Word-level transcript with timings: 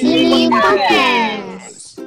Sini 0.00 0.48
Podcast. 0.48 2.00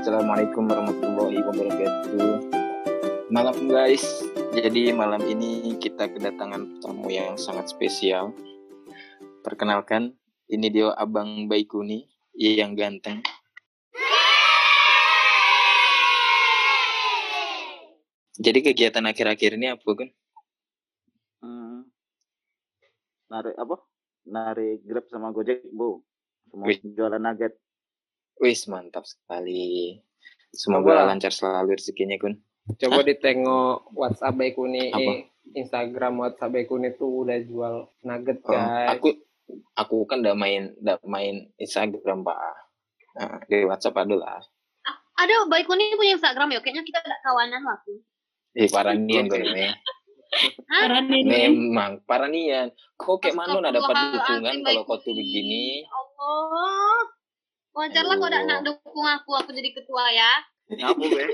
Assalamualaikum 0.00 0.64
warahmatullahi 0.64 1.36
wabarakatuh. 1.44 2.48
Malam 3.28 3.56
guys, 3.68 4.24
jadi 4.56 4.96
malam 4.96 5.20
ini 5.28 5.76
kita 5.76 6.08
kedatangan 6.08 6.80
tamu 6.80 7.12
yang 7.12 7.36
sangat 7.36 7.68
spesial. 7.68 8.32
Perkenalkan, 9.44 10.16
ini 10.48 10.72
dia 10.72 10.96
Abang 10.96 11.44
Baikuni 11.44 12.08
yang 12.32 12.72
ganteng. 12.72 13.20
Jadi 18.36 18.58
kegiatan 18.62 19.04
akhir-akhir 19.04 19.56
ini 19.56 19.72
apa 19.72 19.90
kan? 19.96 20.08
Hmm. 21.40 21.88
Narik 23.32 23.56
apa? 23.56 23.76
Narik 24.26 24.84
Grab 24.84 25.06
sama 25.08 25.32
Gojek, 25.32 25.64
Bu. 25.72 26.02
Semua 26.46 26.66
Wih. 26.68 26.78
jualan 26.84 27.22
nugget. 27.22 27.54
Wis 28.38 28.68
mantap 28.68 29.08
sekali. 29.08 29.98
Semoga 30.52 31.02
Apa? 31.02 31.08
lancar 31.14 31.32
selalu 31.32 31.74
rezekinya 31.74 32.20
kun. 32.20 32.36
Coba 32.76 33.00
ditengok 33.02 33.94
WhatsApp 33.94 34.34
Baikuni, 34.36 34.90
Apa? 34.90 35.00
eh, 35.00 35.18
Instagram 35.54 36.18
WhatsApp 36.18 36.52
Baikuni 36.52 36.92
tuh 36.94 37.24
udah 37.24 37.38
jual 37.40 37.74
nugget 38.02 38.38
Oh, 38.44 38.52
guys. 38.52 38.98
aku 38.98 39.08
aku 39.78 39.96
kan 40.10 40.20
udah 40.20 40.34
main 40.34 40.74
udah 40.82 40.98
main 41.06 41.48
Instagram 41.56 42.26
pak. 42.26 42.36
Nah, 43.16 43.40
di 43.46 43.64
WhatsApp 43.64 43.96
ada 44.02 44.14
lah. 44.14 44.42
Ada 45.16 45.48
baik 45.48 45.64
ini 45.72 45.96
punya 45.96 46.12
Instagram 46.20 46.52
ya, 46.52 46.60
kayaknya 46.60 46.84
kita 46.84 47.00
ada 47.00 47.16
kawanan 47.24 47.64
waktu. 47.64 48.04
Eh 48.56 48.68
paranian 48.72 49.28
gue 49.28 49.44
nih. 49.44 49.72
Memang 51.28 52.00
paranian. 52.08 52.72
Kok 52.96 53.20
kayak 53.20 53.36
mana 53.36 53.60
ada 53.60 53.76
dapat 53.76 53.94
dukungan 54.16 54.54
kalau 54.64 54.82
kau 54.88 54.96
tuh 55.04 55.12
begini? 55.12 55.84
Allah. 55.92 57.16
Wajarlah 57.76 58.16
kau 58.16 58.28
Aduh. 58.32 58.48
nak 58.48 58.60
dukung 58.64 59.04
aku, 59.04 59.30
aku 59.36 59.50
jadi 59.52 59.70
ketua 59.76 60.04
ya. 60.08 60.32
Ngapu, 60.72 61.04
Be. 61.12 61.24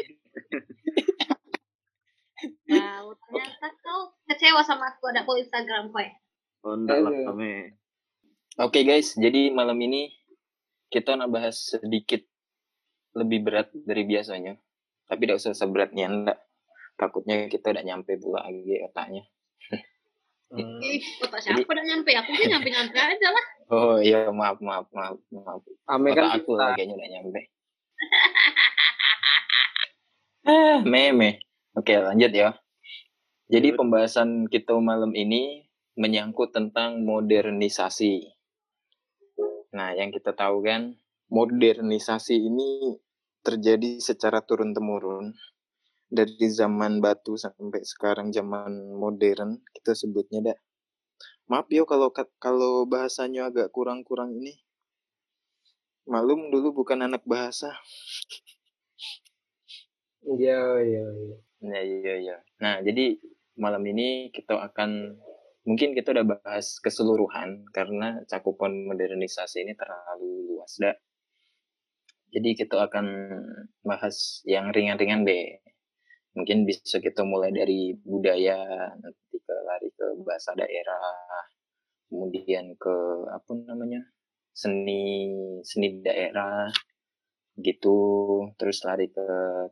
Ya, 2.66 2.98
ternyata 3.06 3.68
kau 3.78 4.10
kecewa 4.26 4.66
sama 4.66 4.90
aku 4.90 5.14
ada 5.14 5.22
po 5.22 5.38
Instagram 5.38 5.94
kau 5.94 6.02
ya. 6.02 6.10
Oh, 6.66 6.74
enggak 6.74 6.98
lah 7.06 7.14
Aduh. 7.14 7.26
kami. 7.30 7.78
Oke 8.58 8.82
guys, 8.82 9.14
jadi 9.14 9.54
malam 9.54 9.78
ini 9.78 10.10
kita 10.90 11.14
nak 11.14 11.30
bahas 11.30 11.78
sedikit 11.78 12.26
lebih 13.14 13.46
berat 13.46 13.70
dari 13.72 14.02
biasanya. 14.02 14.58
Tapi 15.06 15.22
tidak 15.22 15.38
usah 15.38 15.54
seberatnya 15.54 16.10
enggak. 16.10 16.38
Takutnya 16.96 17.48
kita 17.48 17.72
udah 17.72 17.84
nyampe 17.84 18.16
pula 18.20 18.44
lagi 18.46 18.78
otaknya. 18.84 19.24
Hmm. 20.52 20.84
Ih, 20.84 21.00
kota 21.16 21.40
siapa 21.40 21.64
udah 21.64 21.84
nyampe? 21.88 22.12
Aku 22.12 22.30
sih 22.36 22.44
nyampe-nyampe 22.44 22.92
aja 22.92 23.28
lah. 23.32 23.44
Oh 23.72 23.96
iya 24.04 24.28
maaf 24.28 24.60
maaf 24.60 24.84
maaf 24.92 25.16
maaf. 25.32 25.64
Ame 25.88 26.12
Otak 26.12 26.16
kan 26.20 26.26
aku 26.36 26.50
lah 26.60 26.76
kayaknya 26.76 26.94
udah 27.00 27.08
nyampe. 27.08 27.40
ah, 30.52 30.78
meme. 30.84 31.40
Oke 31.72 31.96
lanjut 31.96 32.32
ya. 32.36 32.52
Jadi 33.48 33.72
pembahasan 33.72 34.44
kita 34.52 34.76
malam 34.76 35.16
ini 35.16 35.64
menyangkut 35.96 36.52
tentang 36.52 37.04
modernisasi. 37.04 38.32
Nah, 39.72 39.96
yang 39.96 40.12
kita 40.12 40.36
tahu 40.36 40.64
kan, 40.64 40.96
modernisasi 41.32 42.36
ini 42.36 43.00
terjadi 43.40 44.00
secara 44.04 44.44
turun-temurun 44.44 45.32
dari 46.12 46.46
zaman 46.52 47.00
batu 47.00 47.40
sampai 47.40 47.80
sekarang 47.88 48.28
zaman 48.36 48.92
modern 48.92 49.64
kita 49.72 49.96
sebutnya 49.96 50.52
dah. 50.52 50.58
Maaf 51.48 51.72
yo 51.72 51.88
kalau 51.88 52.12
kalau 52.36 52.84
bahasanya 52.84 53.48
agak 53.48 53.72
kurang-kurang 53.72 54.36
ini. 54.36 54.60
Malum 56.04 56.52
dulu 56.52 56.84
bukan 56.84 57.08
anak 57.08 57.24
bahasa. 57.24 57.72
Iya, 60.22 60.78
iya, 60.86 61.02
iya. 61.02 61.36
Nah, 61.66 61.82
iya 61.82 62.14
iya. 62.22 62.36
Nah, 62.62 62.78
jadi 62.78 63.18
malam 63.58 63.82
ini 63.90 64.30
kita 64.30 64.54
akan 64.54 65.18
mungkin 65.66 65.98
kita 65.98 66.14
udah 66.14 66.26
bahas 66.38 66.78
keseluruhan 66.78 67.66
karena 67.74 68.22
cakupan 68.30 68.86
modernisasi 68.86 69.66
ini 69.66 69.74
terlalu 69.74 70.54
luas 70.54 70.78
dah. 70.78 70.94
Jadi 72.30 72.54
kita 72.54 72.86
akan 72.86 73.06
bahas 73.82 74.46
yang 74.46 74.70
ringan-ringan 74.70 75.26
deh. 75.26 75.58
Mungkin 76.32 76.64
bisa 76.64 76.96
kita 76.98 77.22
mulai 77.28 77.52
dari 77.52 77.92
budaya, 77.92 78.56
nanti 78.96 79.36
ke 79.36 79.54
lari 79.68 79.88
ke 79.92 80.06
bahasa 80.24 80.56
daerah, 80.56 81.12
kemudian 82.08 82.72
ke 82.80 82.94
apa 83.28 83.50
namanya 83.68 84.00
seni 84.52 85.28
seni 85.60 86.00
daerah 86.00 86.72
gitu, 87.60 87.98
terus 88.56 88.80
lari 88.88 89.12
ke 89.12 89.26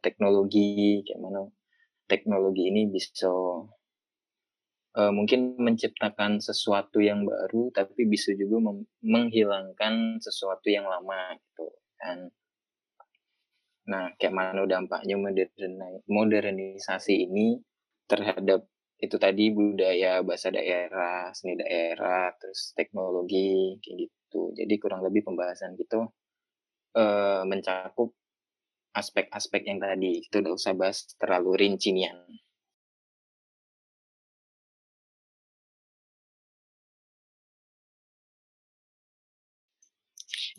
teknologi, 0.05 1.01
kayak 1.05 1.21
mana 1.21 1.49
teknologi 2.11 2.69
ini 2.69 2.91
bisa 2.91 3.31
eh, 4.99 5.13
mungkin 5.15 5.55
menciptakan 5.57 6.43
sesuatu 6.43 6.99
yang 6.99 7.23
baru 7.23 7.71
tapi 7.71 8.05
bisa 8.11 8.35
juga 8.35 8.59
menghilangkan 9.01 10.19
sesuatu 10.19 10.67
yang 10.69 10.91
lama 10.91 11.39
gitu 11.39 11.67
kan 12.01 12.19
nah 13.91 14.15
kayak 14.15 14.35
mana 14.35 14.63
dampaknya 14.71 15.19
moderni- 15.19 16.05
modernisasi 16.07 17.15
ini 17.27 17.59
terhadap 18.07 18.63
itu 19.01 19.17
tadi 19.17 19.49
budaya 19.51 20.21
bahasa 20.21 20.53
daerah 20.53 21.33
seni 21.33 21.57
daerah 21.57 22.31
terus 22.37 22.77
teknologi 22.77 23.81
kayak 23.81 23.97
gitu. 24.07 24.53
Jadi 24.55 24.75
kurang 24.77 25.01
lebih 25.03 25.25
pembahasan 25.27 25.75
gitu 25.81 26.05
eh, 26.95 27.43
mencakup 27.49 28.13
aspek-aspek 28.95 29.63
yang 29.67 29.81
tadi. 29.81 30.21
Kita 30.27 30.45
udah 30.45 30.53
usah 30.55 30.73
bahas 30.77 31.09
terlalu 31.17 31.51
rincian 31.67 32.17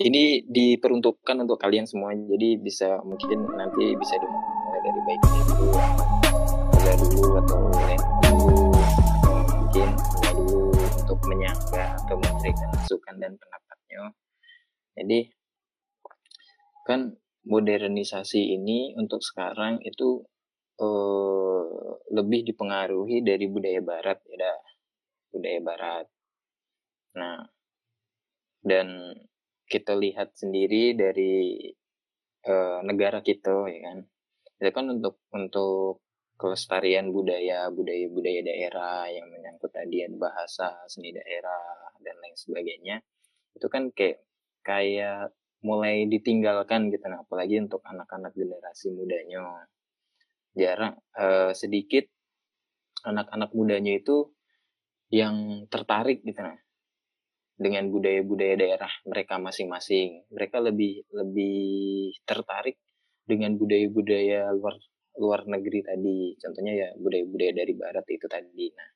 ini 0.02 0.42
diperuntukkan 0.50 1.46
untuk 1.46 1.62
kalian 1.62 1.86
semua 1.86 2.14
jadi 2.18 2.58
bisa 2.58 3.02
mungkin 3.06 3.46
nanti 3.54 3.94
bisa 3.94 4.18
dimulai 4.18 4.80
dari 4.82 5.02
baik 5.06 5.22
dulu. 5.22 5.70
Atau 6.82 6.96
dulu 7.06 7.30
atau 7.38 7.58
mungkin 9.62 9.90
dulu 10.34 10.74
untuk 10.74 11.20
menyangka 11.30 11.86
atau 12.02 12.16
memberikan 12.18 12.70
masukan 12.74 13.16
dan 13.22 13.32
pendapatnya. 13.38 14.02
Jadi 14.98 15.20
kan 16.82 17.14
modernisasi 17.46 18.58
ini 18.58 18.98
untuk 18.98 19.22
sekarang 19.22 19.86
itu 19.86 20.26
eh, 20.82 21.66
lebih 22.10 22.42
dipengaruhi 22.50 23.22
dari 23.22 23.46
budaya 23.46 23.82
barat 23.86 24.18
ya 24.26 24.54
budaya 25.30 25.60
barat. 25.62 26.06
Nah 27.22 27.46
dan 28.62 29.18
kita 29.72 29.96
lihat 29.96 30.36
sendiri 30.36 30.92
dari 31.00 31.72
eh, 32.44 32.80
negara 32.84 33.24
kita 33.24 33.72
ya 33.72 33.80
kan. 33.88 34.00
Itu 34.60 34.72
kan 34.76 34.86
untuk 34.92 35.24
untuk 35.32 36.04
kelestarian 36.36 37.14
budaya 37.16 37.70
budaya 37.72 38.06
budaya 38.12 38.42
daerah 38.44 39.06
yang 39.08 39.30
menyangkut 39.32 39.72
tadi 39.72 40.04
bahasa 40.18 40.84
seni 40.92 41.16
daerah 41.16 41.96
dan 42.04 42.20
lain 42.20 42.36
sebagainya. 42.36 43.00
Itu 43.56 43.72
kan 43.72 43.96
kayak 43.96 44.20
kayak 44.68 45.32
mulai 45.64 46.10
ditinggalkan 46.10 46.92
gitu. 46.92 47.06
Nah 47.08 47.24
apalagi 47.24 47.62
untuk 47.64 47.80
anak-anak 47.88 48.36
generasi 48.36 48.92
mudanya. 48.92 49.70
Jarang 50.52 51.00
eh, 51.16 51.56
sedikit 51.56 52.04
anak-anak 53.08 53.56
mudanya 53.56 53.96
itu 53.96 54.36
yang 55.14 55.66
tertarik 55.72 56.26
gitu. 56.28 56.42
Nah 56.44 56.58
dengan 57.62 57.94
budaya-budaya 57.94 58.58
daerah 58.58 58.90
mereka 59.06 59.38
masing-masing. 59.38 60.26
Mereka 60.34 60.58
lebih 60.58 61.06
lebih 61.14 62.10
tertarik 62.26 62.82
dengan 63.22 63.54
budaya-budaya 63.54 64.50
luar 64.58 64.82
luar 65.22 65.46
negeri 65.46 65.86
tadi. 65.86 66.34
Contohnya 66.42 66.74
ya 66.74 66.90
budaya-budaya 66.98 67.54
dari 67.54 67.74
barat 67.78 68.06
itu 68.10 68.26
tadi. 68.26 68.66
Nah, 68.74 68.90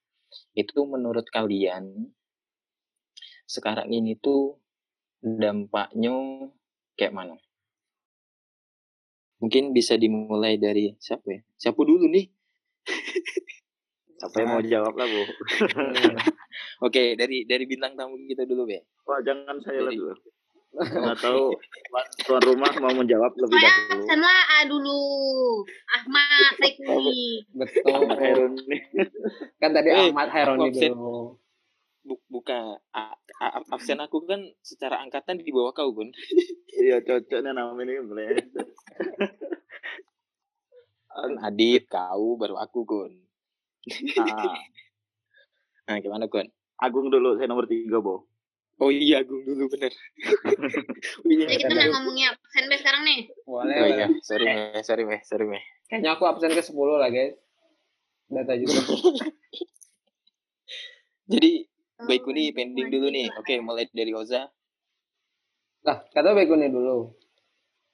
itu 0.58 0.80
menurut 0.90 1.30
kalian 1.30 2.10
sekarang 3.46 3.94
ini 3.94 4.18
tuh 4.18 4.58
dampaknya 5.22 6.50
kayak 6.98 7.14
mana? 7.14 7.38
Mungkin 9.46 9.78
bisa 9.78 9.94
dimulai 9.94 10.58
dari 10.58 10.98
siapa 10.98 11.28
ya? 11.30 11.42
Siapa 11.54 11.78
dulu 11.86 12.10
nih? 12.10 12.26
Siapa 14.16 14.36
yang 14.42 14.50
mau 14.58 14.64
jawab 14.64 14.94
lah, 14.98 15.06
Bu? 15.06 15.22
Oke, 16.78 17.16
dari 17.16 17.44
dari 17.44 17.64
bintang 17.64 17.94
tamu 17.94 18.20
kita 18.20 18.44
dulu, 18.44 18.66
Be. 18.66 18.84
Wah, 19.04 19.22
jangan 19.22 19.56
saya 19.60 19.80
lah 19.82 19.90
Jadi- 19.90 20.00
dulu. 20.04 20.16
Nggak 20.76 21.24
tahu 21.24 21.56
tuan, 22.22 22.42
rumah 22.44 22.68
mau 22.78 22.92
menjawab 22.94 23.32
lebih 23.34 23.56
Saya 23.56 23.72
dahulu. 23.96 24.20
lah 24.20 24.42
ah, 24.52 24.64
dulu. 24.66 25.00
Ahmad 25.90 26.52
Saikuni. 26.54 27.48
Betul. 27.54 27.96
Ahmad 27.96 28.20
Hairuni. 28.20 28.78
Kan 29.64 29.72
tadi 29.72 29.88
Eh, 29.88 30.12
Ahmad 30.12 30.28
Haironi 30.28 30.68
absen. 30.68 30.92
dulu. 30.92 31.40
Bu- 32.04 32.22
buka 32.28 32.60
a- 32.92 33.16
a- 33.40 33.66
absen 33.72 33.98
aku 33.98 34.22
kan 34.24 34.38
secara 34.62 35.00
angkatan 35.00 35.40
di 35.40 35.50
bawah 35.50 35.72
kau 35.72 35.90
Gun 35.90 36.12
Iya 36.78 37.02
cocoknya 37.02 37.50
nama 37.50 37.74
ini 37.80 37.98
boleh. 37.98 38.36
kan 41.08 41.32
Adit 41.42 41.88
kau 41.88 42.36
baru 42.36 42.60
aku 42.60 42.84
Gun 42.84 43.14
Ah, 44.20 44.60
nah 45.88 45.98
gimana 45.98 46.26
Gun 46.26 46.46
Agung 46.78 47.08
dulu, 47.08 47.36
saya 47.36 47.48
nomor 47.48 47.66
tiga, 47.66 47.98
Bo. 47.98 48.28
oh 48.76 48.90
iya 48.90 49.20
Agung 49.20 49.40
dulu 49.42 49.70
bener 49.70 49.88
oh 49.88 51.32
iya 51.32 51.48
Jadi 51.48 51.62
kita 51.62 51.72
nggak 51.72 51.90
ngomongnya 51.90 52.26
absen 52.30 52.64
be 52.66 52.76
sekarang 52.76 53.04
nih. 53.04 53.20
Boleh. 53.42 53.76
oh 53.78 53.88
iya 53.90 54.08
sorry 54.20 54.44
meh 54.46 54.82
sorry 54.82 55.04
meh 55.04 55.22
sorry 55.22 55.46
meh 55.46 55.64
Kayaknya 55.86 56.10
aku 56.12 56.24
absen 56.26 56.50
ke 56.50 56.60
10 56.60 56.76
lah, 56.98 57.08
guys. 57.08 57.40
Data 58.26 58.54
juga. 58.54 58.80
jadi 61.26 61.52
Oh, 61.96 62.04
baik 62.04 62.28
ini 62.28 62.52
pending 62.52 62.92
dulu 62.92 63.08
nih 63.08 63.32
oke 63.32 63.56
mulai 63.62 63.88
dari 63.88 64.12
Oza 64.12 64.52
Lah, 65.82 66.04
kata 66.12 66.36
Baikuni 66.36 66.68
dulu. 66.68 67.08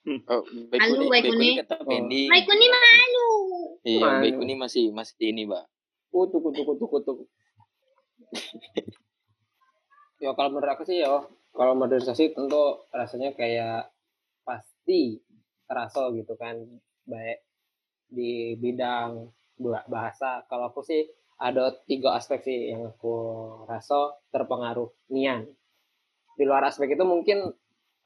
oh 0.09 0.41
baik 0.65 0.81
Halo, 0.81 0.97
ini 0.97 1.05
Baik 1.05 1.11
baik 1.13 1.25
ini 1.27 1.37
Uni. 1.37 1.59
kata 1.61 1.75
pending 1.85 2.27
Saikuni 2.27 2.65
malu. 2.65 3.27
iya 3.83 4.01
Malu. 4.01 4.19
baik 4.19 4.35
ini 4.41 4.53
masih 4.57 4.83
masih 4.89 5.13
ini 5.21 5.45
mbak 5.45 5.69
Kutu, 6.09 6.41
kutu, 6.41 6.65
kutu, 6.65 6.85
kutu. 6.87 7.13
Ya 10.23 10.31
kalau 10.37 10.49
menurut 10.53 10.71
aku 10.73 10.83
sih 10.89 10.97
ya, 11.03 11.13
kalau 11.57 11.73
modernisasi 11.75 12.25
tentu 12.37 12.63
rasanya 12.93 13.29
kayak 13.39 13.89
pasti 14.47 15.01
terasa 15.69 16.03
gitu 16.17 16.33
kan, 16.43 16.55
baik 17.07 17.39
di 18.17 18.31
bidang 18.63 19.11
ba- 19.63 19.87
bahasa. 19.93 20.31
Kalau 20.49 20.65
aku 20.71 20.81
sih 20.89 21.01
ada 21.47 21.73
tiga 21.89 22.09
aspek 22.19 22.39
sih 22.47 22.59
yang 22.71 22.83
aku 22.93 23.15
rasa 23.71 23.99
terpengaruh 24.33 24.89
nian. 25.15 25.41
Di 26.37 26.43
luar 26.49 26.63
aspek 26.69 26.89
itu 26.95 27.05
mungkin 27.13 27.39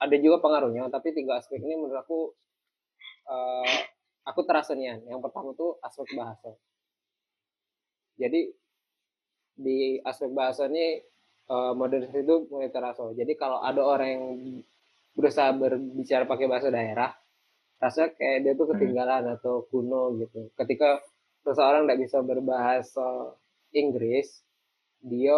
ada 0.03 0.15
juga 0.19 0.37
pengaruhnya, 0.45 0.87
tapi 0.91 1.15
tiga 1.17 1.39
aspek 1.39 1.59
ini 1.63 1.75
menurut 1.79 1.99
aku 2.03 2.19
eh, 3.33 3.77
aku 4.29 4.39
terasa 4.47 4.73
nian. 4.79 4.99
Yang 5.09 5.21
pertama 5.29 5.49
tuh 5.59 5.77
aspek 5.85 6.07
bahasa. 6.17 6.51
Jadi 8.21 8.41
di 9.55 9.97
aspek 10.03 10.29
bahasa 10.35 10.67
ini 10.67 10.99
eh, 11.49 11.73
modernisasi 11.73 12.21
itu 12.21 12.35
mulai 12.51 12.69
terasa. 12.69 13.07
Jadi 13.15 13.33
kalau 13.39 13.63
ada 13.63 13.81
orang 13.81 14.09
yang 14.11 14.25
berusaha 15.15 15.55
berbicara 15.55 16.27
pakai 16.27 16.47
bahasa 16.51 16.67
daerah, 16.67 17.11
rasa 17.79 18.11
kayak 18.11 18.39
dia 18.43 18.53
tuh 18.53 18.67
ketinggalan 18.75 19.31
atau 19.39 19.63
kuno 19.71 20.19
gitu. 20.19 20.51
Ketika 20.59 20.99
seseorang 21.47 21.87
tidak 21.87 21.99
bisa 22.03 22.17
berbahasa 22.19 23.35
Inggris, 23.71 24.43
dia 24.99 25.35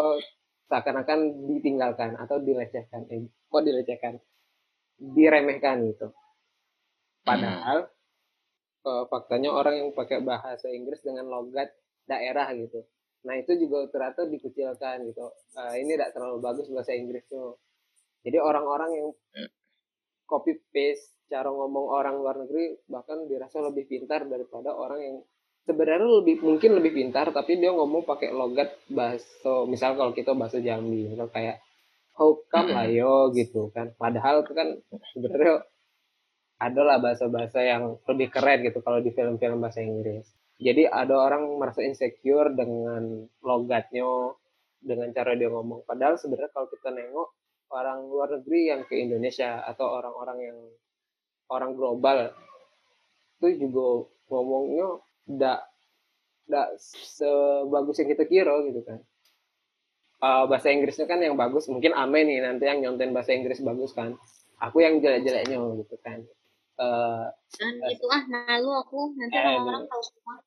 seakan-akan 0.67 1.47
ditinggalkan 1.47 2.17
atau 2.17 2.41
dilecehkan. 2.41 3.05
Eh, 3.13 3.29
kok 3.47 3.63
dilecehkan? 3.63 4.17
Diremehkan 4.97 5.85
gitu. 5.93 6.09
Padahal 7.21 7.85
eh, 8.81 9.03
faktanya 9.11 9.53
orang 9.53 9.75
yang 9.77 9.89
pakai 9.93 10.25
bahasa 10.25 10.73
Inggris 10.73 11.05
dengan 11.05 11.29
logat 11.29 11.69
daerah 12.09 12.49
gitu. 12.57 12.81
Nah 13.25 13.35
itu 13.39 13.57
juga 13.57 13.89
ternyata 13.89 14.29
dikucilkan 14.29 15.07
gitu. 15.09 15.25
Eh, 15.57 15.73
ini 15.81 15.97
tidak 15.97 16.13
terlalu 16.13 16.37
bagus 16.43 16.67
bahasa 16.69 16.93
Inggris 16.93 17.25
tuh. 17.25 17.57
Jadi 18.21 18.37
orang-orang 18.37 18.91
yang 18.93 19.07
copy 20.27 20.59
paste 20.69 21.17
cara 21.27 21.51
ngomong 21.51 21.91
orang 21.91 22.19
luar 22.19 22.39
negeri 22.39 22.79
bahkan 22.87 23.27
dirasa 23.27 23.59
lebih 23.59 23.87
pintar 23.87 24.27
daripada 24.27 24.71
orang 24.71 24.99
yang 25.03 25.17
sebenarnya 25.67 26.07
lebih 26.23 26.39
mungkin 26.39 26.79
lebih 26.79 26.95
pintar 26.95 27.35
tapi 27.35 27.59
dia 27.59 27.75
ngomong 27.75 28.07
pakai 28.07 28.31
logat 28.31 28.71
bahasa 28.87 29.67
misal 29.67 29.99
kalau 29.99 30.15
kita 30.15 30.31
bahasa 30.31 30.63
Jambi 30.63 31.11
misal 31.11 31.27
kayak 31.27 31.59
how 32.15 32.31
come 32.47 32.71
lah 32.71 32.87
yo 32.87 33.35
gitu 33.35 33.67
kan 33.75 33.91
padahal 33.99 34.47
itu 34.47 34.55
kan 34.55 34.67
sebenarnya 35.11 35.67
adalah 36.57 36.97
bahasa-bahasa 36.97 37.59
yang 37.61 37.99
lebih 38.07 38.31
keren 38.31 38.63
gitu 38.63 38.79
kalau 38.79 39.03
di 39.03 39.11
film-film 39.11 39.59
bahasa 39.59 39.83
Inggris 39.83 40.25
jadi 40.57 40.89
ada 40.89 41.13
orang 41.17 41.45
merasa 41.61 41.85
insecure 41.85 42.49
dengan 42.53 43.29
logatnya 43.45 44.33
dengan 44.81 45.09
cara 45.13 45.37
dia 45.37 45.49
ngomong 45.49 45.85
padahal 45.85 46.17
sebenarnya 46.17 46.49
kalau 46.53 46.67
kita 46.69 46.89
nengok 46.93 47.29
orang 47.73 47.99
luar 48.07 48.29
negeri 48.39 48.71
yang 48.71 48.81
ke 48.87 48.95
Indonesia 48.97 49.61
atau 49.65 49.85
orang-orang 50.01 50.39
yang 50.41 50.57
orang 51.51 51.71
global 51.77 52.31
itu 53.37 53.67
juga 53.67 54.09
ngomongnya 54.33 54.87
tidak 55.29 55.59
tidak 56.47 56.67
sebagus 56.79 57.95
yang 58.01 58.09
kita 58.13 58.25
kira 58.25 58.55
gitu 58.65 58.81
kan 58.85 58.99
Eh, 60.17 60.43
bahasa 60.49 60.73
Inggrisnya 60.73 61.05
kan 61.05 61.21
yang 61.21 61.37
bagus 61.37 61.69
mungkin 61.69 61.93
Ame 61.93 62.25
nih 62.25 62.41
nanti 62.41 62.65
yang 62.65 62.81
nyonten 62.81 63.13
bahasa 63.13 63.37
Inggris 63.37 63.61
bagus 63.61 63.93
kan 63.93 64.17
aku 64.57 64.81
yang 64.81 64.97
jelek-jeleknya 64.97 65.61
gitu 65.85 65.93
kan 66.01 66.25
Eh, 66.77 67.25
Dan 67.57 67.73
itu 67.89 68.05
ah 68.05 68.21
malu 68.29 68.69
aku. 68.69 69.09
Nanti 69.17 69.33
Eh, 69.33 69.41
orang-orang 69.41 69.89
tahu 69.89 70.01
semua. 70.05 70.37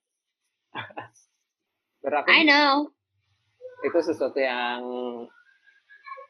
aku 2.20 2.30
I 2.30 2.42
know. 2.46 2.90
itu 3.80 3.98
sesuatu 4.00 4.36
yang 4.36 4.80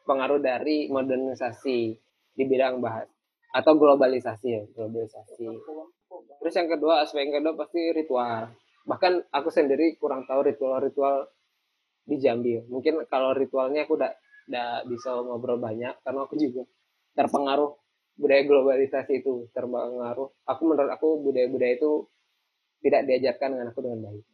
pengaruh 0.07 0.39
dari 0.39 0.87
modernisasi 0.87 1.79
di 2.31 2.43
bidang 2.47 2.79
bahasa 2.79 3.11
atau 3.51 3.75
globalisasi 3.75 4.47
ya 4.47 4.63
globalisasi. 4.71 5.45
Terus 6.41 6.53
yang 6.55 6.69
kedua 6.71 7.03
aspek 7.03 7.27
yang 7.27 7.43
kedua 7.43 7.53
pasti 7.59 7.91
ritual. 7.91 8.55
Bahkan 8.87 9.29
aku 9.29 9.49
sendiri 9.51 9.99
kurang 9.99 10.23
tahu 10.25 10.47
ritual-ritual 10.47 11.27
di 12.01 12.17
Jambi 12.17 12.57
mungkin 12.65 13.05
kalau 13.05 13.35
ritualnya 13.35 13.85
aku 13.85 13.93
udah 13.99 14.11
udah 14.49 14.83
bisa 14.89 15.13
ngobrol 15.21 15.61
banyak 15.61 15.93
karena 16.01 16.19
aku 16.25 16.35
juga 16.35 16.65
terpengaruh 17.13 17.71
budaya 18.17 18.43
globalisasi 18.47 19.21
itu 19.21 19.51
terpengaruh. 19.51 20.29
Aku 20.47 20.61
menurut 20.65 20.91
aku 20.91 21.19
budaya-budaya 21.21 21.77
itu 21.77 22.07
tidak 22.81 23.05
diajarkan 23.05 23.49
dengan 23.59 23.67
aku 23.69 23.79
dengan 23.85 23.99
baik 24.09 24.30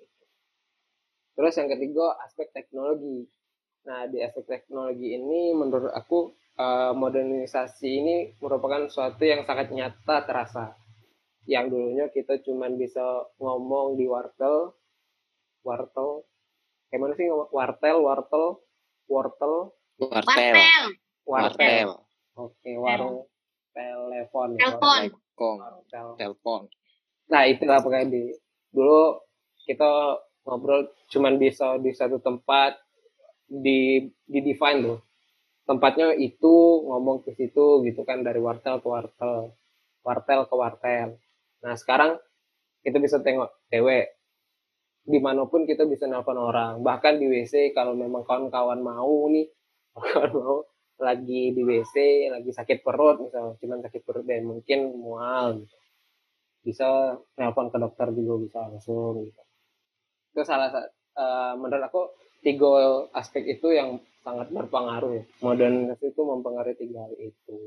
Terus 1.38 1.54
yang 1.54 1.70
ketiga 1.70 2.18
aspek 2.26 2.50
teknologi. 2.50 3.30
Nah 3.86 4.10
di 4.10 4.18
aspek 4.26 4.50
teknologi 4.50 5.14
ini 5.14 5.54
menurut 5.54 5.94
aku 5.94 6.34
eh, 6.58 6.92
modernisasi 6.98 7.88
ini 7.88 8.16
merupakan 8.42 8.90
suatu 8.90 9.22
yang 9.22 9.46
sangat 9.46 9.70
nyata 9.70 10.26
terasa. 10.26 10.74
Yang 11.46 11.66
dulunya 11.72 12.06
kita 12.10 12.42
cuman 12.44 12.76
bisa 12.76 13.06
ngomong 13.40 13.96
di 13.96 14.10
wartel, 14.10 14.76
wartel, 15.64 16.28
kayak 16.92 17.00
mana 17.00 17.14
sih 17.16 17.30
ngomong? 17.30 17.50
wartel, 17.54 17.98
wartel, 18.04 18.46
wortel, 19.08 19.54
wartel 20.02 20.58
Wartel. 21.24 21.88
wartel 21.88 21.90
Oke, 22.38 22.72
warung 22.78 23.26
telepon. 23.74 24.50
Telepon. 24.58 25.58
telepon 26.18 26.62
Nah 27.28 27.44
itulah 27.46 27.80
pokoknya 27.84 28.08
di 28.08 28.24
dulu 28.72 29.20
kita 29.68 30.16
ngobrol 30.48 30.88
cuman 31.12 31.36
bisa 31.36 31.76
di 31.84 31.92
satu 31.92 32.24
tempat 32.24 32.80
di 33.48 34.08
di 34.24 34.40
define 34.40 34.80
tuh. 34.88 35.00
Tempatnya 35.68 36.16
itu 36.16 36.88
ngomong 36.88 37.28
ke 37.28 37.36
situ 37.36 37.84
gitu 37.84 38.08
kan 38.08 38.24
dari 38.24 38.40
wartel 38.40 38.80
ke 38.80 38.88
wartel 38.88 39.52
wartel 40.08 40.48
ke 40.48 40.56
wartel. 40.56 41.20
Nah 41.60 41.76
sekarang 41.76 42.16
kita 42.80 43.04
bisa 43.04 43.20
tengok 43.20 43.52
cewek. 43.68 44.16
Di 45.08 45.20
mana 45.20 45.44
pun 45.48 45.68
kita 45.68 45.84
bisa 45.84 46.08
nelpon 46.08 46.40
orang. 46.40 46.80
Bahkan 46.80 47.20
di 47.20 47.28
WC 47.28 47.76
kalau 47.76 47.96
memang 47.96 48.24
kawan-kawan 48.24 48.80
mau 48.80 49.28
nih 49.28 49.52
kawan 49.96 50.32
mau 50.32 50.58
lagi 50.98 51.54
di 51.54 51.62
WC 51.62 52.26
lagi 52.34 52.50
sakit 52.50 52.82
perut 52.82 53.22
misalnya 53.22 53.54
cuman 53.62 53.80
sakit 53.86 54.02
perut 54.02 54.26
dan 54.26 54.48
mungkin 54.48 54.80
mual 54.96 55.62
gitu. 55.62 55.76
Bisa 56.64 56.88
nelpon 57.36 57.68
ke 57.72 57.78
dokter 57.80 58.08
juga 58.16 58.34
bisa 58.40 58.58
langsung 58.64 59.24
gitu. 59.28 59.47
Itu 60.38 60.46
salah 60.46 60.70
satu 60.70 60.94
menurut 61.58 61.82
aku 61.90 62.14
tiga 62.46 63.10
aspek 63.18 63.58
itu 63.58 63.74
yang 63.74 63.98
sangat 64.22 64.54
berpengaruh 64.54 65.18
ya. 65.18 65.24
Modernisasi 65.42 66.14
itu 66.14 66.22
mempengaruhi 66.22 66.78
tiga 66.78 67.10
hal 67.10 67.14
itu. 67.18 67.58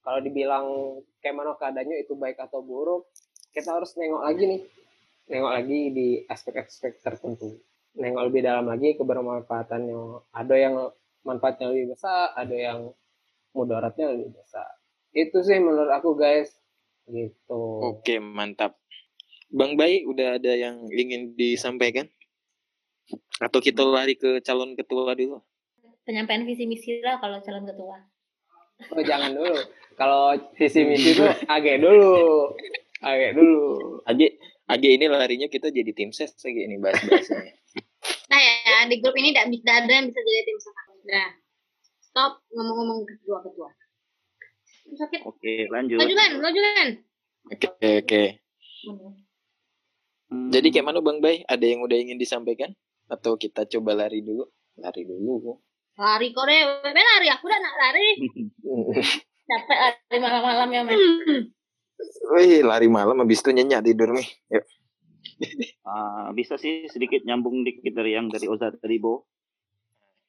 Kalau 0.00 0.20
dibilang 0.24 0.66
kayak 1.20 1.36
mana 1.36 1.52
keadaannya 1.60 2.00
itu 2.00 2.16
baik 2.16 2.40
atau 2.40 2.64
buruk, 2.64 3.08
kita 3.52 3.76
harus 3.76 3.92
nengok 4.00 4.22
lagi 4.24 4.42
nih. 4.48 4.60
Nengok 5.28 5.52
lagi 5.52 5.80
di 5.92 6.08
aspek-aspek 6.24 7.04
tertentu. 7.04 7.60
Nengok 8.00 8.32
lebih 8.32 8.40
dalam 8.48 8.64
lagi 8.68 8.96
kebermanfaatannya. 8.96 10.32
Ada 10.32 10.54
yang 10.56 10.74
manfaatnya 11.24 11.68
lebih 11.68 11.96
besar, 11.96 12.32
ada 12.32 12.56
yang 12.56 12.92
mudaratnya 13.52 14.12
lebih 14.12 14.36
besar. 14.36 14.72
Itu 15.12 15.44
sih 15.44 15.60
menurut 15.60 15.92
aku 15.92 16.16
guys. 16.16 16.48
Gitu. 17.04 17.60
oke 17.84 18.16
mantap 18.16 18.80
Bang 19.54 19.78
Bayi 19.78 20.02
udah 20.02 20.42
ada 20.42 20.52
yang 20.58 20.90
ingin 20.90 21.38
disampaikan 21.38 22.10
atau 23.38 23.62
kita 23.62 23.86
lari 23.86 24.18
ke 24.18 24.42
calon 24.42 24.74
ketua 24.74 25.14
dulu 25.14 25.38
Penyampaian 26.04 26.44
visi 26.44 26.68
misi 26.68 27.00
lah 27.00 27.16
kalau 27.16 27.40
calon 27.40 27.64
ketua. 27.64 27.96
Oh 28.92 29.00
jangan 29.00 29.32
dulu. 29.32 29.56
Kalau 29.96 30.36
visi 30.52 30.84
misi 30.84 31.16
itu 31.16 31.24
agak 31.48 31.80
dulu. 31.80 32.52
Agak 33.00 33.32
dulu. 33.32 33.64
Age, 34.04 34.36
Age 34.68 34.88
ini 35.00 35.08
larinya 35.08 35.48
kita 35.48 35.72
jadi 35.72 35.96
tim 35.96 36.12
ses 36.12 36.36
lagi 36.36 36.60
ini 36.68 36.76
bahas-bahasnya. 36.76 37.40
Nah 38.28 38.36
ya, 38.36 38.84
di 38.84 39.00
grup 39.00 39.16
ini 39.16 39.32
tidak 39.32 39.48
bisa 39.48 39.80
ada 39.80 39.88
yang 39.88 40.06
bisa 40.12 40.20
jadi 40.20 40.42
tim 40.44 40.58
ses. 40.60 40.76
Nah, 41.08 41.28
stop 42.04 42.32
ngomong-ngomong 42.52 43.08
ketua-ketua. 43.08 43.68
Sakit. 44.92 45.20
Oke, 45.24 45.72
lanjut. 45.72 45.96
Laju 46.04 46.14
laju 46.44 46.60
kan. 46.60 46.88
Oke, 47.48 47.68
oke. 48.04 48.22
Hmm, 50.34 50.50
Jadi 50.50 50.74
kayak 50.74 50.90
mana 50.90 50.98
Bang 50.98 51.22
Bay? 51.22 51.46
Ada 51.46 51.62
yang 51.62 51.86
udah 51.86 51.94
ingin 51.94 52.18
disampaikan? 52.18 52.74
Atau 53.06 53.38
kita 53.38 53.70
coba 53.70 53.94
lari 53.94 54.18
dulu? 54.18 54.50
Lari 54.82 55.06
dulu. 55.06 55.62
Lari 55.94 56.34
kok 56.34 56.44
deh, 56.50 56.62
Bebe 56.82 56.98
lari. 56.98 57.30
Aku 57.30 57.46
udah 57.46 57.60
nak 57.62 57.74
lari. 57.78 58.08
Capek 59.48 59.78
lari 59.78 60.18
malam-malam 60.18 60.68
ya, 60.74 60.82
men. 60.82 60.98
Wih, 62.34 62.66
lari 62.66 62.90
malam 62.90 63.22
habis 63.22 63.38
itu 63.46 63.54
nyenyak 63.54 63.86
tidur 63.86 64.10
nih. 64.10 64.26
Yuk. 64.50 64.64
ah, 65.88 66.34
bisa 66.34 66.58
sih 66.58 66.90
sedikit 66.90 67.22
nyambung 67.22 67.62
dikit 67.62 67.94
dari 67.94 68.18
yang 68.18 68.26
dari 68.26 68.50
Oza 68.50 68.74
tadi, 68.74 68.98
Bo. 68.98 69.30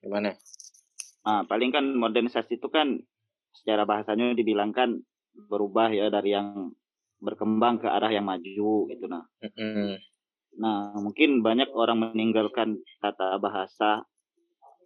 Gimana? 0.06 0.38
Ah, 1.26 1.42
paling 1.50 1.74
kan 1.74 1.98
modernisasi 1.98 2.62
itu 2.62 2.70
kan 2.70 3.02
secara 3.58 3.90
bahasanya 3.90 4.38
dibilangkan 4.38 5.02
berubah 5.50 5.90
ya 5.90 6.14
dari 6.14 6.38
yang 6.38 6.70
berkembang 7.25 7.82
ke 7.82 7.89
arah 7.89 8.13
yang 8.13 8.29
maju 8.29 8.86
gitu 8.94 9.05
nah. 9.10 9.25
Mm-mm. 9.41 9.98
Nah, 10.55 10.96
mungkin 10.96 11.44
banyak 11.44 11.67
orang 11.75 12.15
meninggalkan 12.15 12.79
tata 13.03 13.36
bahasa 13.44 14.08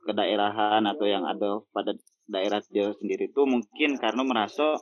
kedaerahan 0.08 0.82
atau 0.90 1.06
yang 1.06 1.28
ada 1.30 1.62
pada 1.70 1.94
daerah 2.26 2.64
dia 2.74 2.90
sendiri 2.98 3.30
itu 3.30 3.42
mungkin 3.46 4.00
karena 4.02 4.26
merasa 4.26 4.80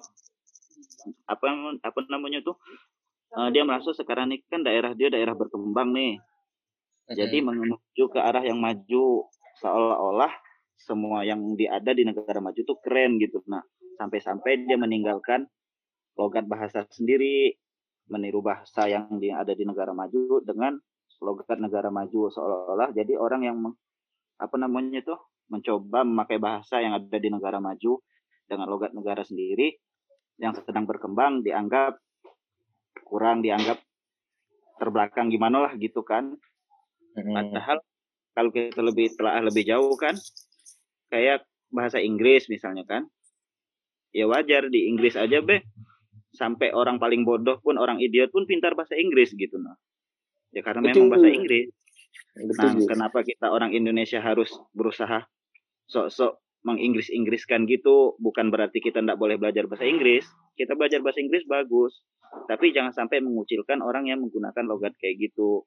apa 1.27 1.45
apa 1.83 1.99
namanya 2.07 2.43
tuh 2.43 2.55
eh, 3.35 3.49
dia 3.51 3.67
merasa 3.67 3.91
sekarang 3.91 4.31
ini 4.31 4.43
kan 4.47 4.63
daerah 4.63 4.95
dia 4.95 5.11
daerah 5.11 5.35
berkembang 5.35 5.91
nih. 5.91 6.15
Jadi 7.07 7.39
menuju 7.39 8.03
ke 8.11 8.19
arah 8.19 8.43
yang 8.43 8.59
maju 8.59 9.31
seolah-olah 9.63 10.31
semua 10.75 11.23
yang 11.23 11.55
di 11.55 11.63
ada 11.63 11.95
di 11.95 12.03
negara 12.03 12.43
maju 12.43 12.59
tuh 12.67 12.77
keren 12.83 13.15
gitu. 13.15 13.39
Nah, 13.47 13.63
sampai-sampai 13.95 14.67
dia 14.67 14.75
meninggalkan 14.75 15.47
logat 16.17 16.49
bahasa 16.49 16.83
sendiri, 16.89 17.53
meniru 18.09 18.41
bahasa 18.41 18.89
yang 18.89 19.21
di, 19.21 19.29
ada 19.29 19.53
di 19.53 19.63
negara 19.63 19.93
maju 19.93 20.41
dengan 20.43 20.75
logat 21.21 21.57
negara 21.57 21.89
maju 21.89 22.29
seolah-olah 22.29 22.93
jadi 22.93 23.17
orang 23.17 23.41
yang 23.41 23.57
apa 24.37 24.55
namanya 24.59 25.01
tuh 25.01 25.17
mencoba 25.49 26.05
memakai 26.05 26.37
bahasa 26.37 26.77
yang 26.77 26.93
ada 26.93 27.17
di 27.17 27.29
negara 27.33 27.57
maju 27.57 27.97
dengan 28.45 28.67
logat 28.69 28.93
negara 28.93 29.25
sendiri 29.25 29.73
yang 30.37 30.53
sedang 30.53 30.85
berkembang 30.85 31.41
dianggap 31.41 31.97
kurang 33.01 33.41
dianggap 33.41 33.81
terbelakang 34.77 35.33
gimana 35.33 35.67
lah 35.67 35.73
gitu 35.75 36.05
kan. 36.05 36.37
Padahal 37.17 37.81
kalau 38.37 38.49
kita 38.53 38.81
lebih 38.85 39.17
telah 39.17 39.41
lebih 39.41 39.65
jauh 39.65 39.97
kan, 39.97 40.13
kayak 41.09 41.41
bahasa 41.73 41.97
Inggris 41.97 42.45
misalnya 42.45 42.85
kan, 42.85 43.09
ya 44.13 44.29
wajar 44.29 44.69
di 44.69 44.85
Inggris 44.85 45.17
aja 45.17 45.41
be, 45.41 45.65
sampai 46.37 46.69
orang 46.71 47.01
paling 47.01 47.25
bodoh 47.25 47.57
pun 47.65 47.81
orang 47.81 47.97
idiot 47.97 48.29
pun 48.29 48.45
pintar 48.45 48.77
bahasa 48.77 48.93
Inggris 48.93 49.33
gitu 49.33 49.57
nah. 49.57 49.73
Ya 50.53 50.61
karena 50.61 50.85
memang 50.85 51.09
Betul. 51.09 51.11
bahasa 51.11 51.29
Inggris. 51.33 51.67
Betul. 52.37 52.53
Nah, 52.55 52.73
juga. 52.77 52.89
kenapa 52.93 53.19
kita 53.25 53.47
orang 53.49 53.71
Indonesia 53.73 54.21
harus 54.21 54.53
berusaha 54.71 55.25
sok-sok 55.89 56.39
menginggris-inggriskan 56.63 57.65
gitu? 57.65 58.15
Bukan 58.21 58.53
berarti 58.53 58.79
kita 58.79 59.01
tidak 59.01 59.17
boleh 59.17 59.35
belajar 59.35 59.65
bahasa 59.65 59.85
Inggris. 59.89 60.23
Kita 60.55 60.73
belajar 60.73 61.01
bahasa 61.03 61.19
Inggris 61.21 61.45
bagus, 61.45 62.01
tapi 62.49 62.73
jangan 62.73 62.93
sampai 62.93 63.21
mengucilkan 63.21 63.81
orang 63.83 64.09
yang 64.09 64.21
menggunakan 64.23 64.65
logat 64.65 64.93
kayak 64.97 65.29
gitu. 65.29 65.65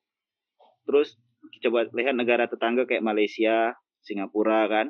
Terus 0.86 1.14
coba 1.62 1.88
lihat 1.94 2.14
negara 2.16 2.50
tetangga 2.50 2.84
kayak 2.84 3.04
Malaysia, 3.04 3.74
Singapura 4.02 4.66
kan. 4.66 4.86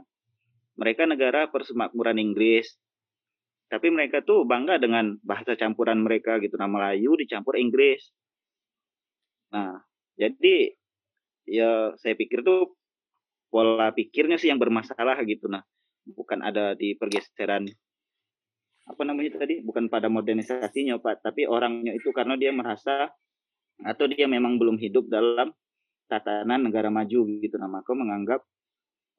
Mereka 0.81 1.05
negara 1.05 1.51
persemakmuran 1.53 2.17
Inggris. 2.17 2.73
Tapi 3.71 3.87
mereka 3.95 4.19
tuh 4.27 4.43
bangga 4.43 4.83
dengan 4.83 5.15
bahasa 5.23 5.55
campuran 5.55 6.03
mereka 6.03 6.43
gitu. 6.43 6.59
Nah, 6.59 6.67
Melayu 6.67 7.15
dicampur 7.15 7.55
Inggris. 7.55 8.03
Nah, 9.55 9.79
jadi 10.19 10.75
ya 11.47 11.95
saya 11.99 12.15
pikir 12.19 12.43
tuh 12.43 12.75
pola 13.50 13.91
pikirnya 13.95 14.39
sih 14.39 14.50
yang 14.50 14.59
bermasalah 14.59 15.23
gitu 15.27 15.47
nah. 15.47 15.62
Bukan 16.03 16.43
ada 16.43 16.75
di 16.75 16.99
pergeseran 16.99 17.71
apa 18.91 19.03
namanya 19.07 19.39
tadi? 19.39 19.62
Bukan 19.62 19.87
pada 19.87 20.11
modernisasinya, 20.11 20.99
Pak, 20.99 21.23
tapi 21.23 21.47
orangnya 21.47 21.95
itu 21.95 22.11
karena 22.11 22.35
dia 22.35 22.50
merasa 22.50 23.07
atau 23.87 24.05
dia 24.11 24.27
memang 24.29 24.59
belum 24.61 24.77
hidup 24.77 25.09
dalam 25.09 25.55
tatanan 26.11 26.69
negara 26.69 26.91
maju 26.91 27.19
gitu 27.41 27.55
nah 27.57 27.71
maka 27.71 27.95
menganggap 27.95 28.43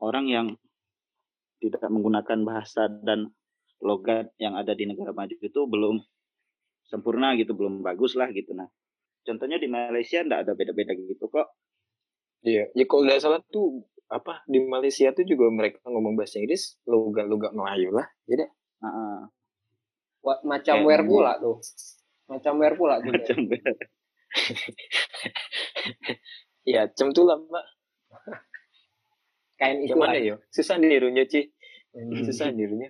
orang 0.03 0.25
yang 0.27 0.47
tidak 1.61 1.87
menggunakan 1.87 2.39
bahasa 2.43 2.89
dan 2.89 3.31
logat 3.81 4.31
yang 4.37 4.55
ada 4.55 4.77
di 4.77 4.85
negara 4.85 5.11
maju 5.11 5.35
itu 5.35 5.61
belum 5.67 5.95
sempurna 6.85 7.33
gitu 7.37 7.57
belum 7.57 7.81
bagus 7.81 8.15
lah 8.15 8.29
gitu 8.31 8.53
nah 8.53 8.69
contohnya 9.25 9.57
di 9.61 9.69
Malaysia 9.69 10.21
ndak 10.21 10.49
ada 10.49 10.53
beda-beda 10.57 10.93
gitu 10.97 11.29
kok 11.29 11.49
Iya, 12.41 12.73
ya 12.73 12.85
kalau 12.89 13.05
nggak 13.05 13.21
salah 13.21 13.41
tuh 13.53 13.85
apa 14.09 14.41
di 14.49 14.65
Malaysia 14.65 15.13
tuh 15.13 15.23
juga 15.23 15.47
mereka 15.53 15.77
ngomong 15.85 16.17
bahasa 16.17 16.41
Inggris 16.41 16.73
logat-logat 16.89 17.53
Melayu 17.53 17.93
lah. 17.93 18.09
Jadi 18.25 18.49
Heeh. 18.81 19.17
Wah, 20.21 20.37
macam 20.41 20.85
wear 20.85 21.01
pula 21.05 21.37
tuh. 21.37 21.61
Macam 22.25 22.53
wear 22.57 22.73
pula 22.73 22.97
tuh. 23.01 23.13
macam 23.13 23.37
ya 26.73 26.89
cem 26.93 27.13
tuh 27.13 27.25
lah 27.29 27.37
mbak. 27.37 27.65
Kain 29.61 29.85
itu 29.85 29.93
Gimana 29.93 30.17
ya? 30.17 30.37
Susah 30.49 30.81
nirunya 30.81 31.29
Ci. 31.29 31.53
Susah 32.25 32.49
nirunya. 32.49 32.89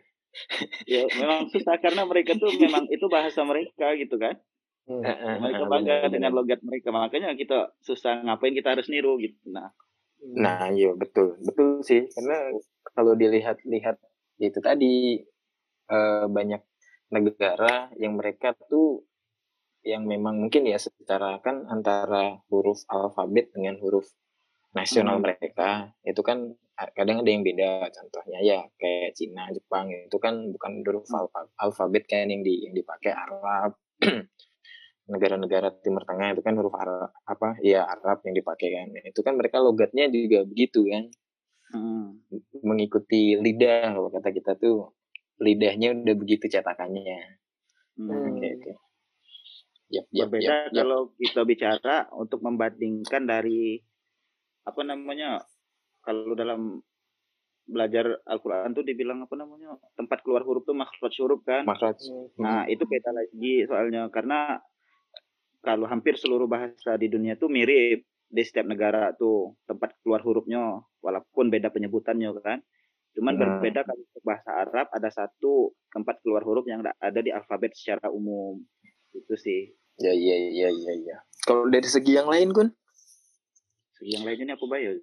Ya 0.88 1.04
memang 1.20 1.52
susah 1.52 1.76
karena 1.80 2.04
mereka 2.08 2.36
tuh 2.40 2.52
memang 2.56 2.88
itu 2.90 3.06
bahasa 3.12 3.42
mereka 3.44 3.94
gitu 3.98 4.18
kan 4.18 4.40
Hmm. 4.90 5.06
mereka 5.40 5.70
bangga 5.70 6.10
benar, 6.10 6.10
dengan 6.10 6.32
logat 6.34 6.60
mereka 6.66 6.90
makanya 6.90 7.38
kita 7.38 7.70
susah 7.86 8.26
ngapain 8.26 8.52
kita 8.58 8.74
harus 8.74 8.90
niru 8.90 9.22
gitu 9.22 9.38
nah 9.46 9.70
Nah, 10.22 10.70
iya 10.70 10.94
betul, 10.94 11.34
betul 11.42 11.82
sih. 11.82 12.06
Karena 12.14 12.54
kalau 12.94 13.18
dilihat-lihat 13.18 13.98
itu 14.38 14.60
tadi 14.62 15.18
eh, 15.90 16.26
banyak 16.30 16.62
negara 17.10 17.90
yang 17.98 18.16
mereka 18.22 18.54
tuh 18.70 19.02
yang 19.82 20.06
memang 20.06 20.38
mungkin 20.38 20.70
ya 20.70 20.78
secara 20.78 21.42
kan 21.42 21.66
antara 21.66 22.38
huruf 22.54 22.86
alfabet 22.86 23.50
dengan 23.50 23.82
huruf 23.82 24.06
nasional 24.78 25.18
Hmm. 25.20 25.26
mereka 25.26 25.92
itu 26.06 26.22
kan 26.22 26.54
kadang 26.96 27.22
ada 27.22 27.30
yang 27.30 27.46
beda. 27.46 27.90
Contohnya 27.94 28.40
ya 28.42 28.60
kayak 28.80 29.14
Cina, 29.14 29.50
Jepang 29.54 29.90
itu 29.94 30.18
kan 30.18 30.50
bukan 30.50 30.72
huruf 30.82 31.06
alfa- 31.14 31.54
alfabet 31.62 32.04
kan 32.10 32.26
yang 32.30 32.42
di 32.42 32.66
yang 32.66 32.74
dipakai 32.74 33.12
Arab. 33.14 33.78
negara-negara 35.12 35.76
Timur 35.84 36.08
Tengah 36.08 36.32
itu 36.38 36.42
kan 36.46 36.56
huruf 36.56 36.72
Arab 36.78 37.12
apa 37.28 37.60
ya 37.60 37.84
Arab 37.84 38.24
yang 38.24 38.32
dipakai 38.38 38.70
kan 38.72 38.88
itu 39.04 39.20
kan 39.26 39.34
mereka 39.36 39.60
logatnya 39.60 40.08
juga 40.08 40.48
begitu 40.48 40.88
kan 40.88 41.12
Hmm. 41.72 42.20
mengikuti 42.68 43.40
lidah 43.40 43.96
kalau 43.96 44.12
kata 44.12 44.36
kita 44.36 44.60
tuh 44.60 44.92
lidahnya 45.40 45.96
udah 45.96 46.16
begitu 46.20 46.52
cetakannya 46.52 47.40
Hmm. 47.96 48.12
oke 48.12 48.48
oke 48.60 48.72
Yap, 49.92 50.06
yap, 50.12 50.28
berbeda 50.28 50.48
yap, 50.48 50.60
yap. 50.72 50.84
kalau 50.84 51.02
kita 51.16 51.42
bicara 51.48 51.96
untuk 52.12 52.44
membandingkan 52.44 53.24
dari 53.24 53.80
apa 54.64 54.82
namanya 54.84 55.44
kalau 56.01 56.34
dalam 56.34 56.81
belajar 57.65 58.20
Al-Quran 58.27 58.74
tuh 58.74 58.84
dibilang 58.84 59.24
apa 59.24 59.38
namanya 59.38 59.77
tempat 59.96 60.25
keluar 60.25 60.43
huruf 60.43 60.65
tuh 60.67 60.75
makhraj 60.75 61.13
huruf 61.22 61.41
kan? 61.46 61.63
Makhraj. 61.63 62.01
Nah 62.41 62.67
itu 62.67 62.84
beda 62.84 63.13
lagi 63.13 63.63
soalnya 63.70 64.10
karena 64.12 64.60
kalau 65.62 65.86
hampir 65.86 66.17
seluruh 66.17 66.50
bahasa 66.50 66.98
di 66.98 67.08
dunia 67.08 67.38
tuh 67.38 67.48
mirip 67.48 68.03
di 68.31 68.43
setiap 68.43 68.65
negara 68.65 69.13
tuh 69.13 69.55
tempat 69.70 69.93
keluar 70.01 70.25
hurufnya 70.25 70.81
walaupun 71.00 71.53
beda 71.53 71.70
penyebutannya 71.70 72.29
kan. 72.41 72.60
Cuman 73.12 73.36
Hmm. 73.38 73.41
berbeda 73.43 73.86
kalau 73.86 74.01
untuk 74.01 74.24
bahasa 74.24 74.51
Arab 74.55 74.88
ada 74.89 75.10
satu 75.12 75.75
tempat 75.93 76.24
keluar 76.25 76.41
huruf 76.41 76.65
yang 76.65 76.81
ada 76.81 77.20
di 77.22 77.29
alfabet 77.29 77.77
secara 77.77 78.10
umum. 78.10 78.58
Itu 79.13 79.38
sih. 79.38 79.70
Ya 80.01 80.15
iya 80.15 80.36
iya 80.50 80.70
iya 80.72 80.93
iya 80.98 81.17
kalau 81.46 81.67
dari 81.67 81.86
segi 81.89 82.15
yang 82.15 82.29
lain 82.29 82.53
kun 82.53 82.70
yang 84.01 84.22
lainnya 84.25 84.46
ini 84.50 84.53
apa 84.58 84.65
bayar 84.65 84.93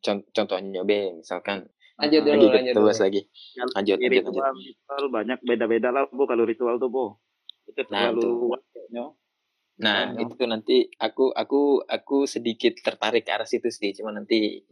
Con- 0.00 0.26
contohnya 0.30 0.82
B 0.86 1.20
misalkan 1.20 1.66
Lanjut 1.94 2.26
dulu, 2.26 2.50
lanjut 2.50 2.74
dulu. 2.74 2.90
lagi 2.90 3.22
lanjut 3.78 3.96
lanjut 4.02 4.24
lanjut 4.26 4.44
ritual, 4.50 5.04
banyak 5.14 5.38
beda-beda 5.46 5.88
lah 5.94 6.02
bu 6.10 6.26
kalau 6.26 6.42
ritual 6.42 6.74
tuh 6.82 6.90
bu 6.90 7.14
itu 7.70 7.82
Nah, 7.86 8.10
terlalu 8.10 8.50
luas 8.50 8.62
kayaknya 8.74 9.14
Nah, 9.74 10.14
Banyak. 10.14 10.38
itu 10.38 10.44
nanti 10.46 10.76
aku 11.02 11.34
aku 11.34 11.82
aku 11.82 12.30
sedikit 12.30 12.78
tertarik 12.78 13.26
ke 13.26 13.34
arah 13.34 13.48
situ 13.48 13.74
sih, 13.74 13.90
cuma 13.90 14.14
nanti 14.14 14.62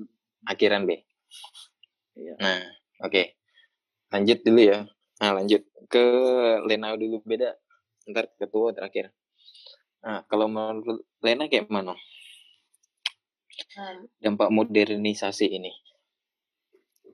akhiran 0.47 0.87
B. 0.87 0.95
Iya. 2.15 2.35
Nah, 2.39 2.63
oke. 3.03 3.35
Lanjut 4.15 4.39
dulu 4.47 4.63
ya. 4.63 4.87
Nah, 5.19 5.31
lanjut 5.35 5.67
ke 5.91 6.05
Lena 6.71 6.95
dulu 6.95 7.19
beda. 7.27 7.51
Ntar 8.07 8.31
ketua 8.39 8.71
terakhir. 8.71 9.11
Nah, 10.07 10.23
kalau 10.31 10.47
menurut 10.47 11.03
Lena 11.19 11.51
kayak 11.51 11.67
mana? 11.67 11.99
Dampak 14.21 14.49
modernisasi 14.51 15.47
ini. 15.49 15.73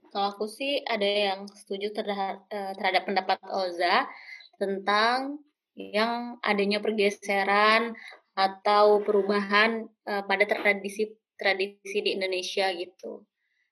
Kalau 0.09 0.35
aku 0.35 0.49
sih 0.49 0.81
ada 0.89 1.05
yang 1.05 1.41
setuju 1.53 1.93
terhadap, 1.93 2.49
eh, 2.49 2.73
terhadap 2.75 3.03
pendapat 3.05 3.39
Oza 3.53 4.09
tentang 4.57 5.45
yang 5.77 6.41
adanya 6.43 6.81
pergeseran 6.81 7.93
atau 8.33 9.05
perubahan 9.05 9.87
eh, 10.09 10.23
pada 10.25 10.45
tradisi 10.49 11.13
tradisi 11.39 12.03
di 12.03 12.17
Indonesia 12.17 12.73
gitu. 12.73 13.23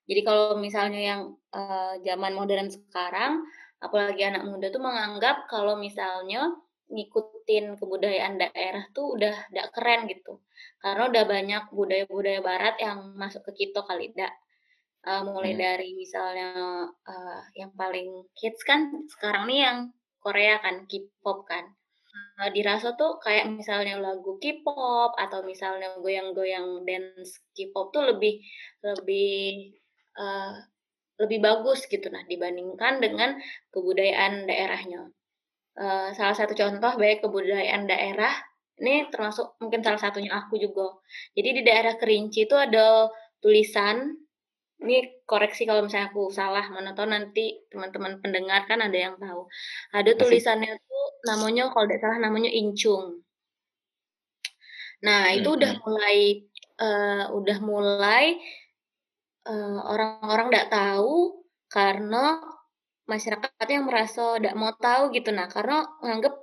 Jadi 0.07 0.21
kalau 0.23 0.61
misalnya 0.61 1.01
yang 1.03 1.23
eh, 1.57 1.95
zaman 2.05 2.37
modern 2.37 2.69
sekarang, 2.69 3.43
apalagi 3.81 4.23
anak 4.29 4.45
muda 4.45 4.69
tuh 4.69 4.83
menganggap 4.85 5.49
kalau 5.49 5.75
misalnya 5.81 6.53
ngikutin 6.87 7.79
kebudayaan 7.79 8.39
daerah 8.39 8.85
tuh 8.95 9.19
udah 9.19 9.51
udah 9.53 9.67
keren 9.75 10.07
gitu. 10.11 10.43
Karena 10.83 11.11
udah 11.11 11.25
banyak 11.27 11.63
budaya-budaya 11.75 12.41
barat 12.41 12.77
yang 12.79 13.15
masuk 13.19 13.43
ke 13.51 13.67
kita 13.67 13.83
kali 13.83 14.15
dak 14.15 14.33
uh, 15.07 15.23
mulai 15.23 15.55
Hmm. 15.55 15.63
dari 15.63 15.89
misalnya 15.95 16.51
uh, 16.91 17.41
yang 17.55 17.73
paling 17.79 18.27
hits 18.35 18.67
kan 18.67 18.91
sekarang 19.07 19.47
nih 19.47 19.61
yang 19.63 19.79
Korea 20.19 20.59
kan 20.59 20.85
K-pop 20.91 21.47
kan 21.47 21.71
uh, 22.43 22.51
dirasa 22.51 22.99
tuh 22.99 23.23
kayak 23.23 23.47
misalnya 23.55 24.03
lagu 24.03 24.37
K-pop 24.43 25.15
atau 25.15 25.47
misalnya 25.47 25.95
goyang-goyang 26.03 26.83
dance 26.83 27.47
K-pop 27.55 27.95
tuh 27.95 28.03
lebih 28.11 28.43
lebih 28.83 29.73
uh, 30.19 30.59
lebih 31.17 31.39
bagus 31.41 31.87
gitu 31.87 32.11
nah 32.11 32.27
dibandingkan 32.27 33.01
dengan 33.01 33.39
kebudayaan 33.71 34.45
daerahnya 34.51 35.09
Uh, 35.77 36.09
salah 36.17 36.33
satu 36.33 36.57
contoh 36.57 36.97
baik 36.97 37.21
kebudayaan 37.21 37.85
daerah 37.85 38.33
ini 38.81 39.09
termasuk 39.13 39.57
mungkin 39.61 39.81
salah 39.81 40.01
satunya 40.01 40.33
aku 40.37 40.57
juga. 40.61 41.01
Jadi 41.37 41.49
di 41.61 41.63
daerah 41.65 41.97
Kerinci 41.97 42.45
itu 42.49 42.57
ada 42.57 43.09
tulisan 43.41 44.17
ini 44.77 45.25
koreksi 45.25 45.65
kalau 45.65 45.89
misalnya 45.89 46.13
aku 46.13 46.29
salah 46.29 46.69
mana 46.69 46.93
tahu 46.93 47.09
nanti 47.09 47.65
teman-teman 47.73 48.21
pendengar 48.21 48.69
kan 48.69 48.85
ada 48.85 48.93
yang 48.97 49.17
tahu. 49.17 49.49
Ada 49.97 50.13
tulisannya 50.21 50.77
tuh 50.77 51.05
namanya 51.25 51.73
kalau 51.73 51.89
tidak 51.89 52.01
salah 52.05 52.19
namanya 52.21 52.53
incung. 52.53 53.25
Nah 55.05 55.33
itu 55.33 55.49
Hmm, 55.49 55.57
udah 55.57 55.73
hmm. 55.73 55.83
mulai 55.85 56.19
eh, 56.77 57.25
udah 57.33 57.59
mulai 57.65 58.25
eh, 59.49 59.81
orang-orang 59.89 60.47
tidak 60.53 60.69
tahu 60.69 61.41
karena 61.73 62.37
masyarakat 63.07 63.67
yang 63.67 63.87
merasa 63.87 64.37
tidak 64.37 64.55
mau 64.55 64.75
tahu 64.75 65.15
gitu 65.15 65.31
nah 65.31 65.47
karena 65.47 65.87
menganggap 66.03 66.35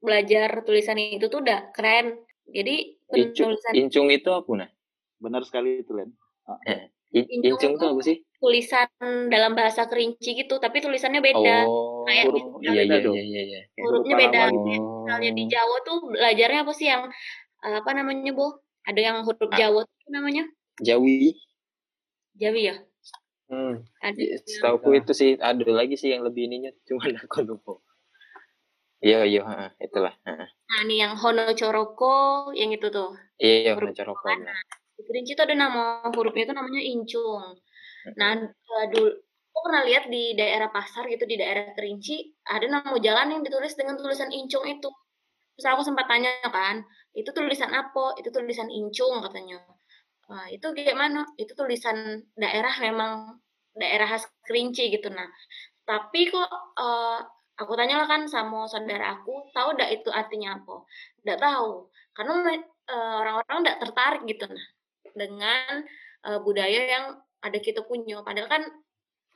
belajar 0.00 0.64
tulisan 0.64 0.96
itu 0.96 1.26
tuh 1.26 1.44
udah 1.44 1.70
keren 1.76 2.16
jadi 2.50 2.96
Incung, 3.10 3.54
penulisan 3.58 3.72
incung 3.74 4.06
itu 4.08 4.30
apa 4.30 4.50
nah? 4.54 4.70
Benar 5.20 5.42
sekali 5.44 5.82
itu, 5.82 5.92
Len. 5.92 6.14
In- 7.12 7.26
Incung 7.28 7.42
Incung 7.44 7.72
tuh 7.76 7.88
apa 7.92 8.02
sih? 8.02 8.16
tulisan 8.40 8.88
dalam 9.28 9.52
bahasa 9.52 9.84
kerinci 9.84 10.32
gitu 10.32 10.56
tapi 10.56 10.80
tulisannya 10.80 11.20
beda 11.20 11.68
Oh, 11.68 12.08
Kayak 12.08 12.24
huruf 12.32 12.44
iya 12.64 12.80
iya 12.80 12.98
iya 13.04 13.22
iya. 13.22 13.42
iya. 13.44 13.60
Hurufnya 13.76 14.14
huruf 14.16 14.22
beda. 14.24 14.40
Kayak 14.40 14.80
misalnya 14.80 15.30
di 15.36 15.42
Oh, 15.44 15.48
Jawa 15.52 15.76
tuh 15.84 15.96
belajarnya 16.08 16.60
apa 16.64 16.72
sih 16.72 16.86
yang 16.88 17.02
eh, 17.60 17.76
apa 17.76 17.90
namanya 17.92 18.32
bu 18.32 18.46
ada 18.88 19.00
yang 19.04 19.16
huruf 19.26 19.50
Ah. 19.52 19.58
Jawa 19.60 19.80
tuh 19.84 20.08
namanya 20.08 20.44
Jawi. 20.80 21.36
Jawi 22.32 22.60
ya 22.64 22.76
Hmm. 23.50 23.82
ada 24.00 24.14
Ya, 24.16 24.26
yang 24.38 24.42
Setahu 24.46 24.90
itu 25.00 25.12
sih 25.20 25.30
ada 25.50 25.64
lagi 25.80 25.94
sih 26.00 26.08
yang 26.14 26.22
lebih 26.26 26.42
ininya, 26.48 26.70
cuman 26.88 27.12
aku 27.24 27.38
lupa. 27.48 27.72
Iya 29.06 29.18
iya, 29.30 29.40
heeh, 29.48 29.68
itulah. 29.86 30.14
nah 30.70 30.78
ini 30.86 30.94
yang 31.02 31.12
Hono 31.18 31.50
Coroko 31.58 32.14
yang 32.54 32.70
itu 32.76 32.86
tuh 32.94 33.10
Iya 33.42 33.54
iya, 33.62 33.70
Hono 33.76 33.90
Coroko, 33.98 34.26
benar. 34.30 34.54
di 34.96 35.02
kerinci 35.08 35.32
tuh 35.38 35.44
ada 35.48 35.56
nama 35.56 35.82
hurufnya 36.14 36.44
itu 36.46 36.54
namanya 36.54 36.82
incung 36.92 37.44
nah 38.20 38.32
eh, 38.38 38.86
dulu 38.92 39.08
aku 39.52 39.60
pernah 39.66 39.82
lihat 39.88 40.04
di 40.14 40.22
daerah 40.40 40.68
pasar 40.76 41.04
gitu 41.12 41.24
di 41.28 41.36
daerah 41.42 41.74
kerinci 41.76 42.16
ada 42.46 42.66
nama 42.70 42.96
jalan 43.06 43.28
yang 43.34 43.42
ditulis 43.46 43.74
dengan 43.76 43.94
tulisan 44.00 44.30
incung 44.32 44.64
itu 44.68 44.88
terus 45.56 45.66
aku 45.72 45.82
sempat 45.88 46.06
tanya 46.10 46.32
kan 46.48 46.84
itu 47.16 47.30
tulisan 47.36 47.70
apa 47.74 48.16
itu 48.20 48.28
tulisan 48.32 48.68
incung 48.70 49.20
katanya 49.26 49.60
Wah, 50.30 50.46
itu 50.46 50.62
gimana? 50.78 51.26
Itu 51.42 51.58
tulisan 51.58 52.22
daerah 52.38 52.70
memang 52.78 53.39
daerah 53.76 54.06
khas 54.10 54.24
Kerinci 54.46 54.90
gitu. 54.90 55.08
Nah, 55.10 55.26
tapi 55.86 56.30
kok 56.30 56.50
eh, 56.78 57.18
aku 57.60 57.72
tanyalah 57.76 58.06
kan 58.08 58.22
sama 58.26 58.66
saudara 58.70 59.20
aku, 59.20 59.50
tahu 59.52 59.76
ndak 59.76 59.90
itu 60.00 60.08
artinya 60.10 60.58
apa? 60.58 60.76
Ndak 61.26 61.38
tahu. 61.38 61.90
Karena 62.16 62.34
eh, 62.90 63.14
orang-orang 63.20 63.56
ndak 63.66 63.78
tertarik 63.82 64.22
gitu 64.26 64.44
nah 64.50 64.66
dengan 65.14 65.84
eh, 66.26 66.38
budaya 66.42 66.80
yang 66.98 67.04
ada 67.40 67.58
kita 67.60 67.84
punya. 67.86 68.22
Padahal 68.26 68.48
kan 68.48 68.62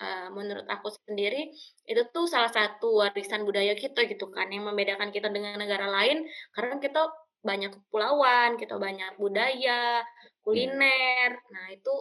eh, 0.02 0.28
menurut 0.34 0.66
aku 0.68 0.88
sendiri 1.06 1.50
itu 1.86 2.02
tuh 2.14 2.26
salah 2.30 2.50
satu 2.50 3.02
warisan 3.04 3.46
budaya 3.46 3.74
kita 3.78 4.06
gitu 4.10 4.30
kan 4.34 4.50
yang 4.50 4.66
membedakan 4.68 5.10
kita 5.14 5.28
dengan 5.30 5.58
negara 5.60 5.86
lain 5.90 6.26
karena 6.56 6.80
kita 6.82 7.10
banyak 7.44 7.76
kepulauan, 7.76 8.56
kita 8.56 8.80
banyak 8.80 9.20
budaya, 9.20 10.00
kuliner. 10.40 11.36
Nah, 11.52 11.66
itu 11.76 11.92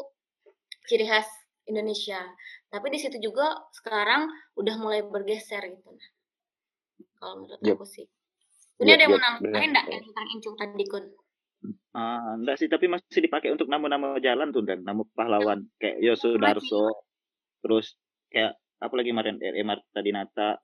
ciri 0.88 1.04
khas 1.04 1.28
Indonesia. 1.70 2.20
Tapi 2.68 2.88
di 2.92 3.00
situ 3.00 3.18
juga 3.20 3.56
sekarang 3.72 4.28
udah 4.60 4.76
mulai 4.80 5.02
bergeser 5.06 5.64
gitu. 5.72 5.90
Nah, 5.94 6.02
kalau 7.20 7.34
menurut 7.44 7.62
Yup. 7.64 7.78
aku 7.80 7.86
sih. 7.88 8.06
Ini 8.84 8.90
Yup, 8.90 8.96
ada 8.98 9.04
yang 9.06 9.12
yup, 9.14 9.20
mau 9.20 9.24
nambahin 9.24 9.52
benar. 9.54 9.68
enggak 9.72 9.86
yang 9.92 10.04
tentang 10.10 10.28
incung 10.34 10.56
tadi, 10.60 10.84
Kun? 10.90 11.06
Ah, 11.96 12.36
enggak 12.36 12.58
sih, 12.60 12.68
tapi 12.68 12.86
masih 12.92 13.22
dipakai 13.24 13.54
untuk 13.54 13.72
nama-nama 13.72 14.20
jalan 14.20 14.52
tuh 14.52 14.66
dan 14.66 14.84
nama 14.84 15.06
pahlawan 15.16 15.64
kayak 15.80 16.02
Yosudarso, 16.04 17.08
terus 17.64 17.96
kayak 18.34 18.60
apa 18.84 18.94
lagi 19.00 19.10
kemarin 19.16 19.40
R.E. 19.40 19.64
Marta 19.64 20.00
Dinata, 20.04 20.60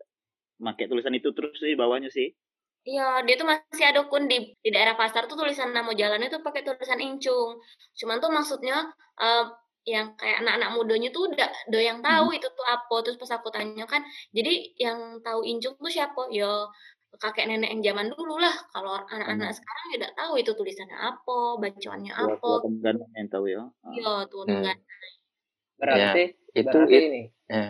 pakai 0.60 0.92
tulisan 0.92 1.16
itu 1.16 1.32
terus 1.32 1.56
di 1.64 1.78
bawahnya 1.80 2.12
sih. 2.12 2.36
Iya, 2.84 3.24
dia 3.28 3.36
tuh 3.40 3.48
masih 3.48 3.86
ada 3.86 4.08
kun 4.08 4.28
di, 4.28 4.56
di 4.60 4.70
daerah 4.72 4.96
pasar 4.96 5.28
tuh 5.28 5.36
tulisan 5.36 5.72
nama 5.72 5.92
jalannya 5.92 6.28
tuh 6.32 6.42
pakai 6.44 6.64
tulisan 6.64 7.00
incung. 7.00 7.60
Cuman 7.96 8.20
tuh 8.24 8.32
maksudnya 8.32 8.88
eh, 9.20 9.46
yang 9.96 10.08
kayak 10.20 10.38
anak-anak 10.42 10.70
mudanya 10.78 11.10
tuh 11.16 11.24
udah 11.34 11.82
yang 11.90 12.00
tahu 12.08 12.28
itu 12.38 12.48
tuh 12.58 12.66
apa. 12.76 12.96
Terus 13.04 13.18
pas 13.22 13.32
aku 13.38 13.48
tanya 13.56 13.84
kan, 13.94 14.02
jadi 14.38 14.52
yang 14.86 15.00
tahu 15.26 15.40
incung 15.50 15.76
tuh 15.82 15.92
siapa? 15.96 16.22
Ya 16.40 16.50
kakek 17.24 17.46
nenek 17.50 17.70
yang 17.74 17.82
zaman 17.94 18.08
dulu 18.14 18.36
lah. 18.44 18.56
Kalau 18.74 18.94
anak-anak 19.14 19.52
sekarang 19.58 19.86
ya 19.92 19.96
udah 20.06 20.12
tahu 20.20 20.34
itu 20.42 20.52
tulisannya 20.60 20.98
apa, 21.10 21.38
bacaannya 21.62 22.14
apa. 22.26 22.52
Yang 23.18 23.28
tahu 23.34 23.46
ya. 23.56 23.64
Iya, 23.96 24.14
tuh 24.32 24.42
Hmm. 24.48 24.64
Berarti 25.82 26.24
Itu 26.60 26.66
berarti 26.66 26.94
it- 26.98 27.06
ini. 27.10 27.22
eh, 27.50 27.70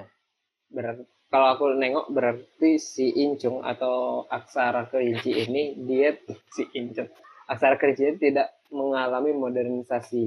Berarti 0.75 1.03
kalau 1.29 1.47
aku 1.53 1.65
nengok 1.81 2.07
berarti 2.15 2.71
si 2.81 3.05
incung 3.25 3.57
atau 3.61 4.25
aksara 4.37 4.89
kerinci 4.91 5.31
ini 5.45 5.63
dia 5.89 6.09
si 6.55 6.63
incung 6.79 7.09
aksara 7.51 7.75
kerinci 7.81 8.03
ini 8.09 8.17
tidak 8.17 8.47
mengalami 8.73 9.31
modernisasi. 9.43 10.25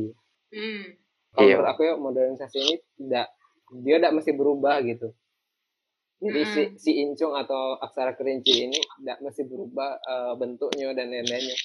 Hmm. 0.52 1.01
Kalau 1.33 1.49
Iya. 1.49 1.57
menurut 1.57 1.71
aku 1.73 1.81
ya 1.88 1.95
modernisasi 1.97 2.57
ini 2.61 2.75
tidak 3.01 3.27
dia 3.73 3.97
tidak 3.97 4.14
mesti 4.21 4.33
berubah 4.37 4.77
gitu. 4.85 5.09
Jadi 6.23 6.40
si, 6.47 6.62
Mm-mm. 6.62 6.79
si 6.79 6.90
incung 7.03 7.35
atau 7.35 7.75
aksara 7.83 8.14
kerinci 8.14 8.71
ini 8.71 8.79
tidak 8.79 9.18
mesti 9.27 9.42
berubah 9.42 9.90
eh, 9.99 10.35
bentuknya 10.38 10.95
dan 10.95 11.11
lain-lainnya. 11.11 11.57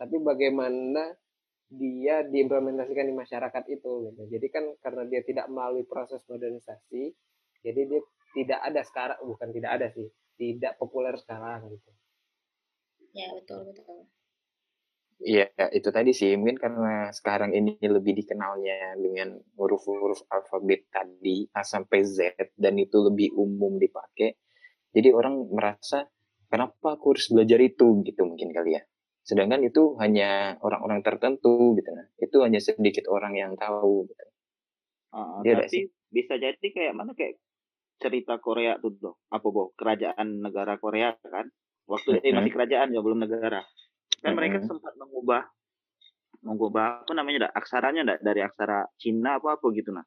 Tapi 0.00 0.16
bagaimana 0.24 1.12
dia 1.66 2.22
diimplementasikan 2.22 3.04
di 3.10 3.14
masyarakat 3.14 3.64
itu 3.68 3.90
gitu. 4.08 4.22
Jadi 4.30 4.46
kan 4.48 4.64
karena 4.78 5.02
dia 5.10 5.20
tidak 5.26 5.50
melalui 5.50 5.82
proses 5.82 6.22
modernisasi, 6.30 7.10
jadi 7.66 7.80
dia 7.90 8.00
tidak 8.32 8.60
ada 8.62 8.80
sekarang 8.86 9.18
bukan 9.26 9.48
tidak 9.50 9.70
ada 9.74 9.86
sih, 9.90 10.06
tidak 10.38 10.78
populer 10.78 11.18
sekarang 11.18 11.66
gitu. 11.74 11.90
Ya, 13.12 13.32
betul, 13.34 13.74
betul. 13.74 14.06
Iya, 15.16 15.48
itu 15.72 15.88
tadi 15.96 16.12
sih. 16.12 16.36
Mungkin 16.36 16.58
karena 16.60 17.08
sekarang 17.18 17.56
ini 17.56 17.80
lebih 17.80 18.12
dikenalnya 18.20 19.00
dengan 19.00 19.28
huruf-huruf 19.56 20.28
alfabet 20.28 20.92
tadi 20.92 21.48
A 21.56 21.64
sampai 21.64 22.04
Z 22.04 22.36
dan 22.52 22.76
itu 22.76 23.00
lebih 23.00 23.32
umum 23.32 23.80
dipakai. 23.80 24.36
Jadi 24.96 25.08
orang 25.12 25.34
merasa 25.56 26.04
kenapa 26.52 26.96
aku 27.00 27.06
harus 27.16 27.28
belajar 27.32 27.60
itu 27.64 27.86
gitu 28.08 28.22
mungkin 28.28 28.50
kali 28.56 28.76
ya. 28.76 28.82
Sedangkan 29.24 29.60
itu 29.64 29.96
hanya 30.02 30.56
orang-orang 30.66 31.00
tertentu 31.06 31.76
gitu 31.80 31.90
nah. 31.96 32.08
Itu 32.20 32.36
hanya 32.44 32.60
sedikit 32.60 33.08
orang 33.08 33.34
yang 33.40 33.52
tahu 33.56 34.08
gitu. 34.12 34.24
Iya 35.44 35.52
nggak 35.56 35.68
tapi 35.68 35.78
bisa 36.12 36.34
jadi 36.40 36.66
kayak 36.76 36.94
mana 36.96 37.12
kayak 37.18 37.36
cerita 38.02 38.34
Korea 38.42 38.78
tuh. 38.82 39.16
Apa 39.32 39.48
boh? 39.54 39.68
Kerajaan 39.80 40.28
negara 40.44 40.76
Korea 40.80 41.16
kan. 41.20 41.46
Waktu 41.90 42.22
eh, 42.26 42.32
Mhm. 42.32 42.36
masih 42.36 42.52
kerajaan 42.54 42.94
ya 42.94 43.00
belum 43.04 43.20
negara. 43.26 43.62
Kan 44.24 44.32
mereka 44.34 44.58
Mhm. 44.62 44.68
sempat 44.68 44.94
mengubah 44.96 45.42
mengubah 46.44 47.02
apa 47.02 47.12
namanya 47.16 47.48
dah 47.48 47.52
aksaranya 47.58 48.02
dah 48.06 48.18
dari 48.22 48.38
aksara 48.44 48.86
Cina 49.00 49.40
apa 49.40 49.56
apa 49.58 49.66
gitu 49.74 49.90
nah 49.90 50.04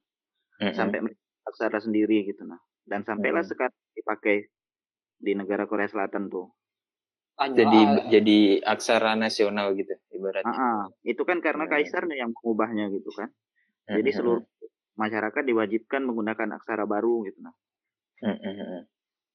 Mm-mm. 0.62 0.72
sampai 0.78 1.00
mereka 1.04 1.19
aksara 1.43 1.78
sendiri 1.84 2.24
gitu 2.26 2.45
nah 2.45 2.60
dan 2.88 3.04
sampailah 3.04 3.43
Mhm. 3.43 3.50
sekarang 3.50 3.80
dipakai 3.98 4.38
di 5.19 5.32
negara 5.36 5.67
Korea 5.67 5.89
Selatan 5.91 6.32
tuh. 6.32 6.48
Jadi 7.39 7.80
jadi 8.12 8.38
aksara 8.63 9.15
nasional 9.15 9.72
gitu 9.76 9.95
ibaratnya. 10.12 10.52
Ah. 10.52 10.84
itu 11.04 11.24
kan 11.24 11.39
karena 11.39 11.67
Hmm. 11.67 11.72
kaisarnya 11.72 12.15
yang 12.24 12.32
mengubahnya 12.36 12.88
gitu 12.91 13.12
kan. 13.15 13.32
Jadi 13.88 14.10
seluruh 14.12 14.43
masyarakat 14.95 15.43
diwajibkan 15.43 16.04
menggunakan 16.04 16.60
aksara 16.60 16.84
baru 16.84 17.24
gitu 17.28 17.39
nah. 17.39 17.56
Mm-mm. 18.19 18.84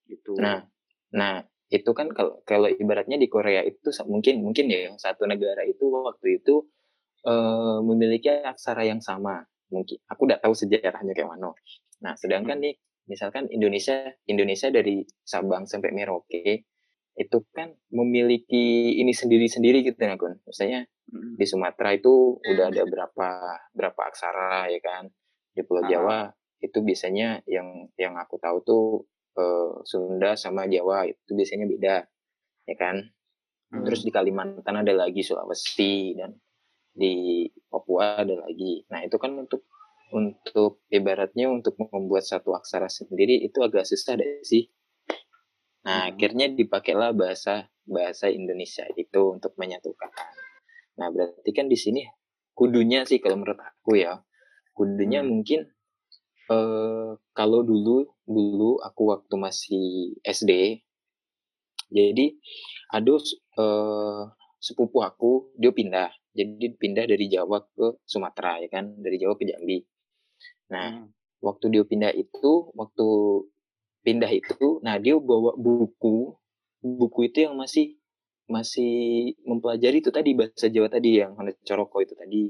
Gitu. 0.09 0.37
Nah, 0.37 0.69
nah 1.13 1.45
itu 1.73 1.91
kan 1.97 2.13
kalau 2.13 2.41
kalau 2.45 2.69
ibaratnya 2.69 3.17
di 3.17 3.27
Korea 3.31 3.65
itu 3.65 3.89
mungkin 4.09 4.45
mungkin 4.45 4.69
ya 4.69 4.93
satu 5.01 5.25
negara 5.25 5.65
itu 5.65 5.89
waktu 5.89 6.41
itu 6.45 6.65
eh, 7.25 7.79
memiliki 7.81 8.29
aksara 8.29 8.85
yang 8.85 9.01
sama. 9.01 9.43
Mungkin 9.73 9.97
aku 10.07 10.29
udah 10.29 10.39
tahu 10.45 10.53
sejarahnya 10.55 11.17
kayak 11.17 11.29
mana. 11.35 11.51
Nah, 12.05 12.13
sedangkan 12.21 12.61
nih 12.61 12.77
misalkan 13.09 13.49
Indonesia 13.53 14.13
Indonesia 14.29 14.69
dari 14.73 15.05
Sabang 15.25 15.65
sampai 15.69 15.93
Merauke 15.93 16.65
itu 17.15 17.39
kan 17.55 17.71
memiliki 17.95 18.99
ini 18.99 19.15
sendiri-sendiri 19.15 19.87
gitu 19.87 19.99
ya 20.03 20.19
Kun. 20.19 20.41
Misalnya 20.47 20.85
Mm. 21.05 21.37
di 21.37 21.45
Sumatera 21.45 21.93
itu 21.93 22.41
udah 22.41 22.73
ada 22.73 22.83
berapa 22.89 23.29
berapa 23.77 24.01
aksara 24.09 24.73
ya 24.73 24.81
kan. 24.81 25.05
Di 25.53 25.61
Pulau 25.61 25.85
Ah. 25.85 25.89
Jawa 25.93 26.19
itu 26.65 26.81
biasanya 26.81 27.45
yang 27.45 27.93
yang 28.01 28.17
aku 28.17 28.41
tahu 28.41 28.57
tuh 28.65 28.85
eh, 29.43 29.73
Sunda 29.91 30.31
sama 30.39 30.67
Jawa 30.71 31.09
itu 31.11 31.31
biasanya 31.39 31.67
beda 31.71 31.97
ya 32.71 32.77
kan. 32.79 32.97
Hmm. 33.73 33.85
Terus 33.85 34.01
di 34.07 34.11
Kalimantan 34.15 34.77
ada 34.83 34.93
lagi 34.95 35.21
Sulawesi 35.27 36.15
dan 36.19 36.31
di 36.95 37.47
Papua 37.71 38.23
ada 38.25 38.35
lagi. 38.47 38.87
Nah 38.93 39.01
itu 39.07 39.17
kan 39.19 39.33
untuk 39.39 39.67
untuk 40.15 40.87
ibaratnya 40.93 41.51
untuk 41.51 41.75
membuat 41.81 42.25
satu 42.27 42.55
aksara 42.55 42.89
sendiri 42.89 43.43
itu 43.47 43.59
agak 43.65 43.85
susah 43.89 44.15
deh 44.21 44.43
sih. 44.47 44.71
Nah 45.85 46.09
Hmm. 46.09 46.09
akhirnya 46.13 46.47
dipakailah 46.49 47.13
bahasa 47.17 47.69
bahasa 47.85 48.27
Indonesia 48.33 48.85
itu 48.97 49.21
untuk 49.37 49.53
menyatukan. 49.61 50.11
Nah 51.01 51.09
berarti 51.15 51.51
kan 51.57 51.67
di 51.69 51.79
sini 51.79 52.03
kudunya 52.59 53.05
sih 53.11 53.19
kalau 53.23 53.37
menurut 53.43 53.61
aku 53.61 53.99
ya 54.01 54.23
kudunya 54.77 55.21
Hmm. 55.23 55.31
mungkin 55.33 55.61
eh 56.51 57.11
kalau 57.39 57.61
dulu 57.65 58.14
dulu 58.25 58.81
aku 58.81 59.03
waktu 59.13 59.35
masih 59.37 59.85
SD 60.25 60.81
jadi 61.95 62.27
ada 62.91 63.15
eh, 63.61 64.23
sepupu 64.59 64.99
aku 65.05 65.55
dia 65.61 65.71
pindah. 65.71 66.11
Jadi 66.35 66.75
pindah 66.75 67.07
dari 67.07 67.27
Jawa 67.31 67.63
ke 67.63 68.03
Sumatera 68.03 68.59
ya 68.59 68.69
kan? 68.73 68.99
Dari 68.99 69.17
Jawa 69.23 69.39
ke 69.39 69.45
Jambi. 69.47 69.79
Nah 70.73 70.89
Hmm. 70.91 71.13
waktu 71.45 71.67
dia 71.77 71.85
pindah 71.85 72.13
itu 72.17 72.73
waktu 72.75 73.09
pindah 74.05 74.33
itu 74.33 74.81
nah 74.85 74.97
dia 74.99 75.15
bawa 75.21 75.55
buku. 75.55 76.35
Buku 76.85 77.21
itu 77.29 77.49
yang 77.49 77.55
masih 77.57 77.97
masih 78.45 78.93
mempelajari 79.49 80.05
itu 80.05 80.11
tadi 80.13 80.37
bahasa 80.37 80.69
Jawa 80.69 80.89
tadi 80.93 81.21
yang 81.21 81.33
Honda 81.37 81.55
Coroko 81.65 82.01
itu 82.05 82.15
tadi. 82.19 82.45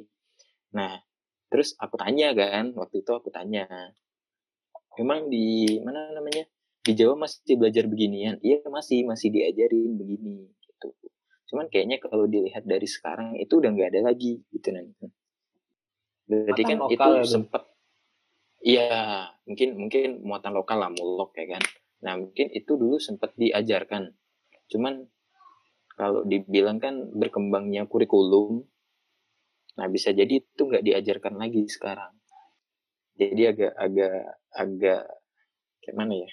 Nah 0.75 0.99
terus 1.53 1.77
aku 1.79 1.95
tanya 2.01 2.35
kan 2.35 2.75
waktu 2.75 3.03
itu 3.05 3.13
aku 3.15 3.31
tanya 3.31 3.67
memang 5.01 5.31
di 5.31 5.79
mana 5.83 6.13
namanya 6.15 6.45
di 6.85 6.93
Jawa 6.93 7.17
masih 7.17 7.57
belajar 7.57 7.89
beginian. 7.89 8.37
Iya 8.45 8.61
masih 8.69 9.09
masih 9.09 9.33
diajarin 9.33 9.97
begini 9.97 10.49
gitu. 10.61 10.93
Cuman 11.51 11.73
kayaknya 11.73 11.97
kalau 12.03 12.29
dilihat 12.29 12.69
dari 12.69 12.85
sekarang 12.85 13.37
itu 13.41 13.57
udah 13.57 13.71
nggak 13.73 13.91
ada 13.95 14.01
lagi 14.13 14.43
gitu 14.53 14.71
nanti 14.75 15.09
berarti 16.25 16.63
kan 16.65 16.79
itu 16.89 16.97
ya, 16.97 17.21
sempat 17.29 17.63
iya 18.65 19.29
mungkin 19.45 19.77
mungkin 19.77 20.25
muatan 20.25 20.57
lokal 20.57 20.81
lah 20.81 20.89
mulok 20.89 21.37
ya 21.37 21.57
kan. 21.57 21.63
Nah 22.01 22.17
mungkin 22.17 22.49
itu 22.49 22.81
dulu 22.81 22.97
sempat 22.97 23.37
diajarkan. 23.37 24.09
Cuman 24.73 25.05
kalau 25.95 26.27
dibilang 26.27 26.83
kan 26.83 27.13
berkembangnya 27.15 27.87
kurikulum 27.87 28.67
nah 29.75 29.91
bisa 29.91 30.15
jadi 30.15 30.39
itu 30.39 30.63
nggak 30.71 30.87
diajarkan 30.87 31.35
lagi 31.35 31.67
sekarang 31.67 32.15
jadi 33.15 33.55
agak 33.55 33.73
agak 33.79 34.17
agak 34.51 35.03
kayak 35.83 35.97
mana 35.97 36.15
ya? 36.27 36.31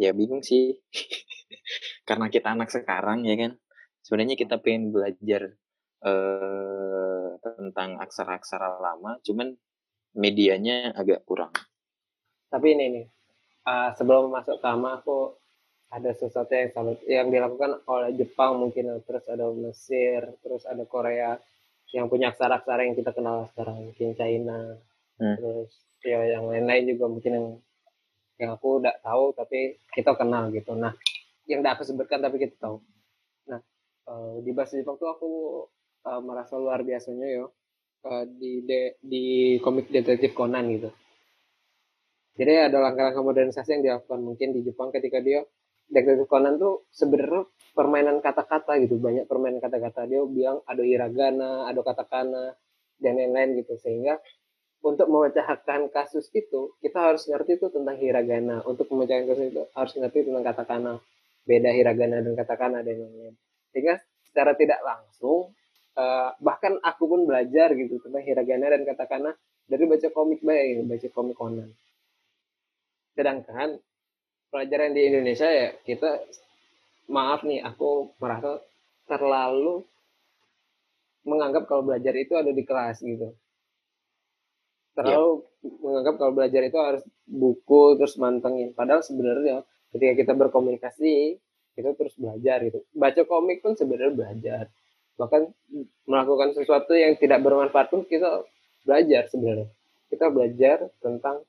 Ya 0.00 0.10
bingung 0.16 0.44
sih. 0.44 0.80
Karena 2.08 2.28
kita 2.32 2.52
anak 2.56 2.72
sekarang 2.72 3.24
ya 3.24 3.36
kan? 3.36 3.56
Sebenarnya 4.00 4.36
kita 4.36 4.56
pengen 4.60 4.92
belajar 4.92 5.56
eh, 6.04 7.28
tentang 7.40 8.00
aksara-aksara 8.00 8.80
lama 8.80 9.20
cuman 9.24 9.56
medianya 10.16 10.92
agak 10.96 11.22
kurang. 11.24 11.52
Tapi 12.50 12.66
ini 12.74 12.86
nih 12.90 13.06
uh, 13.66 13.90
sebelum 13.94 14.32
masuk 14.34 14.58
ke 14.58 14.66
Ama 14.66 14.98
aku 14.98 15.38
ada 15.90 16.10
sesuatu 16.14 16.50
yang 16.54 16.70
salut 16.70 16.98
yang 17.06 17.28
dilakukan 17.30 17.82
oleh 17.86 18.10
Jepang 18.14 18.58
mungkin. 18.58 18.98
Terus 19.06 19.24
ada 19.30 19.46
Mesir 19.54 20.20
terus 20.42 20.66
ada 20.66 20.82
Korea 20.86 21.38
yang 21.90 22.06
punya 22.06 22.30
aksara-aksara 22.30 22.86
yang 22.86 22.94
kita 22.98 23.10
kenal 23.10 23.50
sekarang 23.50 23.90
mungkin 23.90 24.14
China 24.14 24.78
Hmm. 25.20 25.36
terus 25.36 25.70
ya 26.00 26.24
yang 26.24 26.48
lain-lain 26.48 26.96
juga 26.96 27.04
mungkin 27.12 27.32
yang 27.36 27.46
yang 28.40 28.50
aku 28.56 28.80
udah 28.80 28.96
tahu 29.04 29.36
tapi 29.36 29.76
kita 29.92 30.16
kenal 30.16 30.48
gitu. 30.50 30.72
Nah 30.72 30.96
yang 31.44 31.60
udah 31.60 31.76
aku 31.76 31.84
sebutkan 31.84 32.24
tapi 32.24 32.40
kita 32.40 32.56
tahu. 32.56 32.80
Nah 33.52 33.60
eh, 34.08 34.34
di 34.44 34.50
bahasa 34.56 34.80
Jepang 34.80 34.96
tuh 34.96 35.12
aku 35.12 35.30
eh, 36.08 36.20
merasa 36.24 36.56
luar 36.56 36.80
biasanya 36.82 37.28
yo 37.28 37.52
eh, 38.08 38.24
di 38.28 38.64
de- 38.64 38.96
di 39.04 39.24
komik 39.60 39.92
detektif 39.92 40.32
Conan 40.32 40.66
gitu. 40.72 40.88
Jadi 42.40 42.52
ada 42.56 42.80
langkah-langkah 42.80 43.20
modernisasi 43.20 43.70
yang 43.76 43.84
dilakukan 43.84 44.20
mungkin 44.24 44.56
di 44.56 44.64
Jepang 44.64 44.88
ketika 44.88 45.20
dia 45.20 45.44
detektif 45.92 46.24
Conan 46.32 46.56
tuh 46.56 46.88
sebenarnya 46.88 47.44
permainan 47.76 48.24
kata-kata 48.24 48.80
gitu. 48.80 48.96
Banyak 48.96 49.28
permainan 49.28 49.60
kata-kata. 49.60 50.08
Dia 50.08 50.24
bilang 50.24 50.64
ada 50.64 50.80
hiragana 50.80 51.68
ada 51.68 51.80
katakana 51.84 52.56
dan 52.96 53.12
lain-lain 53.20 53.60
gitu. 53.60 53.76
Sehingga 53.76 54.16
untuk 54.80 55.06
memecahkan 55.12 55.92
kasus 55.92 56.32
itu 56.32 56.72
kita 56.80 57.12
harus 57.12 57.28
ngerti 57.28 57.60
itu 57.60 57.68
tentang 57.68 57.96
hiragana. 58.00 58.64
Untuk 58.64 58.88
memecahkan 58.88 59.28
kasus 59.28 59.46
itu 59.52 59.62
harus 59.76 59.92
ngerti 59.96 60.28
tentang 60.28 60.44
katakana 60.44 60.92
beda 61.44 61.70
hiragana 61.72 62.20
dan 62.20 62.32
katakana 62.36 62.78
dan 62.84 63.00
lain-lain 63.00 63.34
sehingga 63.70 64.02
secara 64.26 64.52
tidak 64.54 64.80
langsung 64.82 65.50
eh, 65.96 66.30
bahkan 66.42 66.76
aku 66.82 67.02
pun 67.06 67.20
belajar 67.26 67.72
gitu 67.74 68.02
tentang 68.02 68.22
hiragana 68.22 68.66
dan 68.70 68.82
katakana 68.86 69.30
dari 69.70 69.84
baca 69.86 70.08
komik 70.10 70.42
baik 70.42 70.86
baca 70.86 71.08
komik 71.14 71.36
Conan. 71.38 71.70
Sedangkan 73.14 73.78
pelajaran 74.50 74.94
di 74.94 75.02
Indonesia 75.06 75.46
ya 75.46 75.74
kita 75.86 76.22
maaf 77.10 77.46
nih 77.46 77.62
aku 77.62 78.14
merasa 78.18 78.62
terlalu 79.06 79.82
menganggap 81.26 81.66
kalau 81.66 81.86
belajar 81.86 82.14
itu 82.16 82.32
ada 82.38 82.50
di 82.50 82.62
kelas 82.62 83.02
gitu 83.02 83.34
terlalu 85.00 85.44
menganggap 85.80 86.14
kalau 86.20 86.32
belajar 86.36 86.62
itu 86.64 86.78
harus 86.80 87.02
buku 87.24 87.96
terus 87.96 88.14
mantengin. 88.20 88.76
Padahal 88.76 89.00
sebenarnya 89.00 89.64
ketika 89.92 90.12
kita 90.16 90.32
berkomunikasi 90.36 91.40
kita 91.74 91.96
terus 91.96 92.14
belajar 92.20 92.60
gitu. 92.66 92.84
Baca 92.92 93.22
komik 93.24 93.64
pun 93.64 93.72
sebenarnya 93.72 94.12
belajar. 94.12 94.64
Bahkan 95.16 95.42
melakukan 96.04 96.56
sesuatu 96.56 96.92
yang 96.92 97.16
tidak 97.16 97.40
bermanfaat 97.40 97.88
pun 97.88 98.04
kita 98.04 98.44
belajar 98.84 99.28
sebenarnya. 99.32 99.68
Kita 100.10 100.26
belajar 100.28 100.90
tentang 101.00 101.44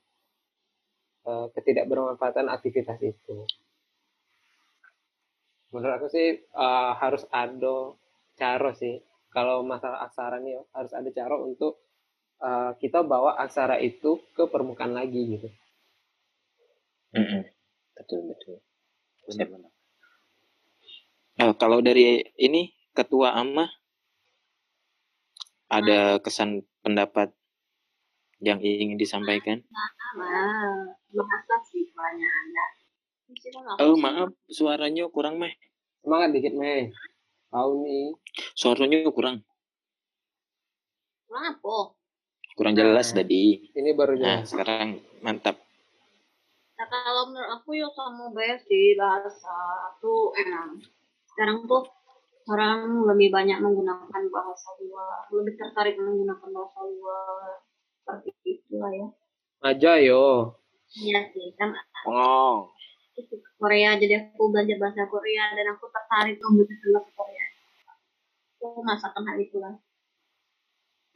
uh, 1.26 1.48
ketidakbermanfaatan 1.56 2.48
aktivitas 2.48 3.00
itu. 3.02 3.48
Menurut 5.72 6.04
aku 6.04 6.08
sih 6.12 6.40
uh, 6.56 6.94
harus 7.00 7.24
ada 7.32 7.96
cara 8.36 8.72
sih. 8.76 9.00
Kalau 9.32 9.64
masalah 9.64 10.04
aksara 10.04 10.44
nih 10.44 10.60
harus 10.76 10.92
ada 10.92 11.08
cara 11.16 11.40
untuk 11.40 11.80
uh, 12.42 12.72
kita 12.82 13.06
bawa 13.06 13.38
aksara 13.40 13.78
itu 13.80 14.20
ke 14.34 14.50
permukaan 14.50 14.98
lagi 14.98 15.38
gitu. 15.38 15.48
Betul 17.96 18.20
betul. 18.34 18.58
Eh, 21.40 21.54
kalau 21.56 21.80
dari 21.80 22.20
ini 22.36 22.74
ketua 22.92 23.38
AMA 23.38 23.66
ada 25.72 26.20
kesan 26.20 26.68
pendapat 26.84 27.32
yang 28.44 28.60
ingin 28.60 29.00
disampaikan? 29.00 29.64
Nah, 29.72 29.90
sih 31.64 31.88
pertanyaannya. 31.94 32.66
oh 33.80 33.96
maaf 33.96 34.36
suaranya 34.52 35.08
kurang 35.08 35.40
meh. 35.40 35.56
Semangat 36.04 36.36
dikit 36.36 36.52
meh. 36.58 36.92
Tahu 37.48 37.72
nih. 37.88 38.12
Suaranya 38.58 39.08
kurang. 39.14 39.46
Kurang 41.30 41.46
apa? 41.56 42.01
Kurang 42.62 42.78
jelas 42.78 43.10
Nah. 43.10 43.26
tadi. 43.26 43.74
ini 43.74 43.90
baru 43.98 44.14
nah 44.22 44.46
jelas. 44.46 44.54
sekarang 44.54 45.02
mantap. 45.26 45.58
Nah, 46.78 46.86
kalau 46.86 47.34
menurut 47.34 47.50
aku 47.58 47.74
ya 47.74 47.90
kamu 47.90 48.38
bayar 48.38 48.62
sih 48.62 48.94
bahasa 48.94 49.58
tuh 49.98 50.30
emang 50.38 50.78
sekarang 51.34 51.66
tuh 51.66 51.90
orang 52.46 53.02
lebih 53.10 53.34
banyak 53.34 53.58
menggunakan 53.58 54.22
bahasa 54.30 54.78
luar, 54.78 55.26
lebih 55.34 55.58
tertarik 55.58 55.98
menggunakan 55.98 56.50
bahasa 56.54 56.80
luar. 56.86 57.66
Seperti 57.98 58.30
itulah 58.46 58.94
ya. 58.94 59.08
aja 59.62 59.92
yo. 59.98 60.54
Iya 60.94 61.34
sih, 61.34 61.58
kan 61.58 61.74
oh 62.06 62.70
itu 63.18 63.36
Korea 63.60 63.98
jadi 64.00 64.34
aku 64.34 64.50
belajar 64.50 64.78
bahasa 64.80 65.04
Korea 65.10 65.54
dan 65.54 65.66
aku 65.76 65.86
tertarik 65.90 66.38
untuk 66.42 66.66
bahasa 66.70 67.10
Korea. 67.18 67.46
Aku 68.62 68.82
merasakan 68.86 69.24
hal 69.26 69.38
itu 69.42 69.58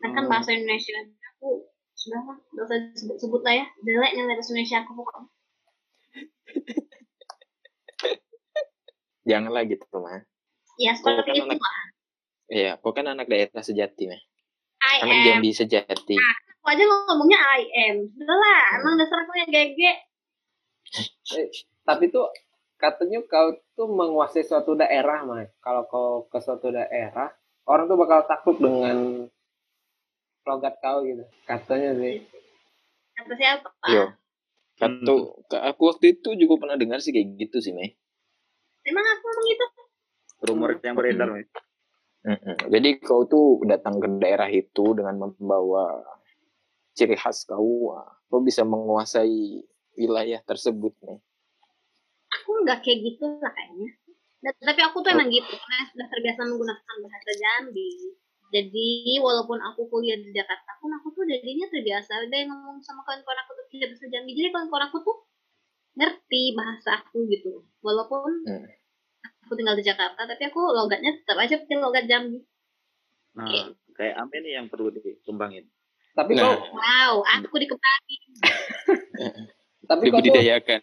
nah 0.06 0.12
kan 0.12 0.24
Hmm. 0.24 0.32
bahasa 0.32 0.50
Indonesia 0.52 0.94
aku 1.34 1.66
sudah 1.96 2.22
lah 2.22 2.38
gak 2.38 2.64
usah 2.64 2.78
sebut, 2.94 3.18
sebut 3.18 3.42
lah 3.42 3.54
ya 3.56 3.66
jelek 3.82 4.12
nih 4.14 4.24
bahasa 4.28 4.50
Indonesia 4.52 4.78
aku 4.80 4.92
pokoknya 4.94 5.26
Janganlah 9.26 9.66
gitu 9.66 9.90
mah. 9.96 10.22
ya 10.78 10.94
seperti 10.94 11.26
kan 11.26 11.36
itu 11.36 11.44
anak- 11.48 11.58
lah 11.58 11.78
Iya, 12.46 12.72
kau 12.78 12.94
kan 12.94 13.10
anak 13.10 13.26
daerah 13.26 13.58
sejati 13.60 14.06
mah. 14.06 14.22
I 14.78 15.02
Anak 15.02 15.18
am 15.18 15.26
Jambi 15.26 15.50
sejati. 15.50 16.14
aku 16.14 16.66
aja 16.68 16.84
ngomongnya 16.84 17.40
I 17.42 17.62
am 17.88 18.06
sudah 18.08 18.38
lah 18.38 18.62
emang 18.76 18.94
dasar 18.96 19.18
aku 19.20 19.34
yang 19.36 19.50
gege 19.50 19.94
Eh, 21.34 21.50
tapi 21.82 22.08
tuh 22.08 22.30
katanya 22.76 23.18
kau 23.24 23.50
tuh 23.74 23.88
menguasai 23.88 24.42
suatu 24.42 24.74
daerah 24.74 25.26
mah 25.26 25.42
kalau 25.58 25.84
kau 25.86 26.10
ke 26.28 26.38
suatu 26.38 26.70
daerah 26.70 27.34
orang 27.66 27.86
tuh 27.88 27.98
bakal 27.98 28.22
takut 28.24 28.56
dengan 28.56 29.26
logat 30.46 30.78
kau 30.78 31.02
gitu 31.02 31.26
katanya 31.44 31.98
sih 31.98 32.22
kata 33.16 33.34
siapa 33.34 33.70
Yo. 33.90 34.06
Katu, 34.76 35.16
ke- 35.48 35.64
aku 35.64 35.82
waktu 35.88 36.20
itu 36.20 36.36
juga 36.36 36.60
pernah 36.60 36.76
dengar 36.76 37.00
sih 37.00 37.10
kayak 37.10 37.40
gitu 37.40 37.64
sih, 37.64 37.72
Mei. 37.72 37.96
emang 38.84 39.08
aku 39.08 39.24
ngomong 39.24 39.46
gitu 39.48 39.66
rumor 40.44 40.70
yang 40.78 40.94
beredar 40.94 41.32
Mei. 41.32 41.48
Mm-mm. 42.22 42.58
Jadi 42.68 42.90
kau 43.00 43.24
tuh 43.24 43.64
datang 43.64 43.98
ke 43.98 44.08
daerah 44.20 44.52
itu 44.52 44.92
dengan 44.92 45.16
membawa 45.16 46.04
ciri 46.92 47.16
khas 47.16 47.48
kau, 47.48 47.64
wah, 47.88 48.04
kau 48.28 48.44
bisa 48.44 48.62
menguasai 48.62 49.64
wilayah 49.96 50.44
tersebut, 50.44 50.92
Mei. 51.02 51.24
aku 52.36 52.50
nggak 52.62 52.84
kayak 52.84 53.00
gitu 53.00 53.32
lah 53.40 53.50
kayaknya 53.50 53.90
Dan- 54.44 54.60
tapi 54.60 54.82
aku 54.84 55.00
tuh 55.00 55.10
emang 55.10 55.32
gitu 55.32 55.56
karena 55.56 55.88
sudah 55.88 56.08
terbiasa 56.12 56.42
menggunakan 56.44 56.96
bahasa 57.00 57.32
Jambi 57.32 57.90
jadi 58.56 58.88
walaupun 59.20 59.60
aku 59.60 59.84
kuliah 59.86 60.16
di 60.16 60.32
Jakarta 60.32 60.72
pun 60.80 60.88
aku 60.90 61.12
tuh 61.12 61.24
jadinya 61.24 61.68
terbiasa 61.68 62.24
deh 62.26 62.44
ngomong 62.46 62.80
sama 62.80 63.04
kawan-kawan 63.04 63.40
aku 63.44 63.52
tuh 63.54 63.64
pakai 63.68 63.88
bahasa 63.88 64.06
Jambi 64.08 64.32
jadi 64.32 64.50
kawan-kawan 64.50 64.84
aku 64.88 64.98
tuh 65.02 65.18
ngerti 65.94 66.44
bahasa 66.54 66.90
aku 66.98 67.28
gitu 67.28 67.52
walaupun 67.80 68.32
Hmm. 68.44 68.64
aku 69.44 69.54
tinggal 69.54 69.76
di 69.76 69.84
Jakarta 69.84 70.24
tapi 70.24 70.44
aku 70.46 70.60
logatnya 70.72 71.12
tetap 71.14 71.36
aja 71.36 71.56
pakai 71.58 71.78
logat 71.78 72.06
Jambi 72.06 72.40
Nah, 73.36 73.52
kayak 73.92 74.16
apa 74.16 74.32
nih 74.38 74.56
yang 74.56 74.68
perlu 74.68 74.88
dikembangin? 74.90 75.68
tapi 76.12 76.32
Nah. 76.34 76.56
kau 76.56 76.72
wow 76.72 77.14
aku 77.22 77.56
dikembangin 77.58 78.22
tapi 79.90 80.04
Dibudidayakan. 80.08 80.82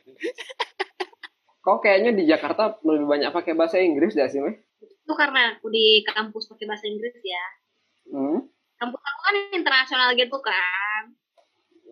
kau 1.59 1.79
kayaknya 1.79 2.13
di 2.13 2.25
Jakarta 2.25 2.77
lebih 2.83 3.07
banyak 3.07 3.31
pakai 3.31 3.55
bahasa 3.55 3.79
Inggris 3.79 4.13
gak 4.13 4.29
sih 4.29 4.39
meh 4.39 4.61
itu 4.83 5.13
karena 5.15 5.55
aku 5.55 5.67
di 5.69 6.03
kampus 6.03 6.47
pakai 6.47 6.67
bahasa 6.67 6.85
Inggris 6.85 7.15
ya 7.19 7.45
hmm. 8.11 8.39
kampus 8.81 9.03
aku 9.03 9.21
kan 9.23 9.35
internasional 9.55 10.11
gitu 10.17 10.39
kan 10.43 11.15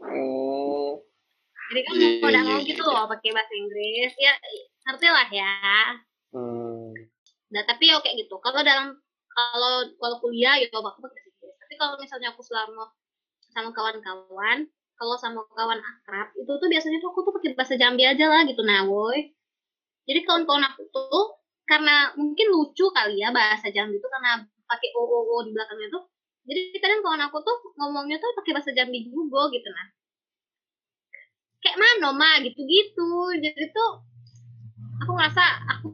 Hmm. 0.01 0.97
Jadi 1.71 1.81
kan 1.87 1.95
mau 1.95 2.29
udah 2.33 2.43
iya, 2.43 2.51
mau 2.51 2.59
iya, 2.59 2.67
gitu 2.67 2.83
loh 2.83 3.07
pakai 3.07 3.31
bahasa 3.31 3.53
Inggris 3.55 4.13
ya 4.19 4.35
ngerti 4.89 5.07
lah 5.07 5.29
ya. 5.31 5.55
Hmm. 6.35 6.91
Nah 7.53 7.63
tapi 7.69 7.93
ya 7.93 8.01
kayak 8.01 8.27
gitu. 8.27 8.35
Kalau 8.41 8.61
dalam 8.65 8.97
kalau 9.31 9.75
kalau 10.01 10.17
kuliah 10.19 10.59
ya 10.59 10.67
aku 10.73 10.83
pakai 10.83 11.01
bahasa 11.05 11.21
Inggris. 11.21 11.55
Tapi 11.61 11.75
kalau 11.79 11.95
misalnya 12.01 12.29
aku 12.35 12.43
selama 12.43 12.91
sama 13.51 13.71
kawan-kawan, 13.71 14.59
kalau 14.99 15.15
sama 15.19 15.43
kawan 15.55 15.79
akrab 15.79 16.35
itu 16.35 16.51
tuh 16.51 16.69
biasanya 16.71 16.99
tuh 16.99 17.11
aku 17.15 17.21
tuh 17.29 17.33
pakai 17.39 17.55
bahasa 17.55 17.75
Jambi 17.79 18.03
aja 18.09 18.27
lah 18.27 18.43
gitu 18.49 18.63
nah 18.67 18.83
woi. 18.89 19.31
Jadi 20.09 20.27
kawan-kawan 20.27 20.65
aku 20.75 20.91
tuh 20.91 21.39
karena 21.71 22.11
mungkin 22.19 22.51
lucu 22.51 22.91
kali 22.91 23.23
ya 23.23 23.31
bahasa 23.31 23.71
Jambi 23.71 24.03
itu 24.03 24.09
karena 24.11 24.43
pakai 24.71 24.89
o 24.95 25.03
o 25.03 25.19
o 25.27 25.37
di 25.43 25.51
belakangnya 25.51 25.91
tuh. 25.91 26.07
Jadi 26.47 26.79
kadang 26.79 27.03
kawan 27.03 27.23
aku 27.27 27.39
tuh 27.43 27.57
ngomongnya 27.77 28.17
tuh 28.23 28.31
pakai 28.39 28.55
bahasa 28.55 28.71
Jambi 28.71 29.11
juga 29.11 29.51
gitu 29.51 29.69
nah. 29.75 29.87
Kayak 31.61 31.77
mana 31.83 32.09
ma 32.15 32.31
gitu-gitu. 32.41 33.11
Jadi 33.43 33.65
tuh 33.75 33.91
aku 35.03 35.11
ngerasa 35.17 35.45
aku 35.75 35.91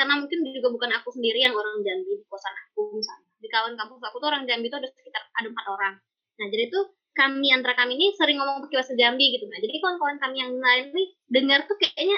karena 0.00 0.16
mungkin 0.16 0.40
juga 0.48 0.72
bukan 0.72 0.90
aku 0.96 1.12
sendiri 1.12 1.44
yang 1.44 1.52
orang 1.52 1.84
Jambi 1.84 2.16
di 2.16 2.24
kosan 2.24 2.56
aku 2.56 2.96
misalnya 2.96 3.28
di 3.36 3.48
kawan 3.52 3.76
kampus 3.76 4.00
aku 4.00 4.16
tuh 4.16 4.28
orang 4.32 4.48
Jambi 4.48 4.72
tuh 4.72 4.80
ada 4.80 4.88
sekitar 4.88 5.22
ada 5.36 5.48
empat 5.52 5.66
orang 5.68 5.94
nah 6.40 6.46
jadi 6.48 6.72
tuh 6.72 6.96
kami 7.12 7.52
antara 7.52 7.76
kami 7.76 8.00
ini 8.00 8.16
sering 8.16 8.40
ngomong 8.40 8.64
pakai 8.64 8.80
bahasa 8.80 8.96
Jambi 8.96 9.36
gitu 9.36 9.44
nah 9.44 9.60
jadi 9.60 9.76
kawan-kawan 9.76 10.16
kami 10.16 10.36
yang 10.40 10.56
lain 10.56 10.84
nih 10.96 11.08
dengar 11.28 11.68
tuh 11.68 11.76
kayaknya 11.76 12.16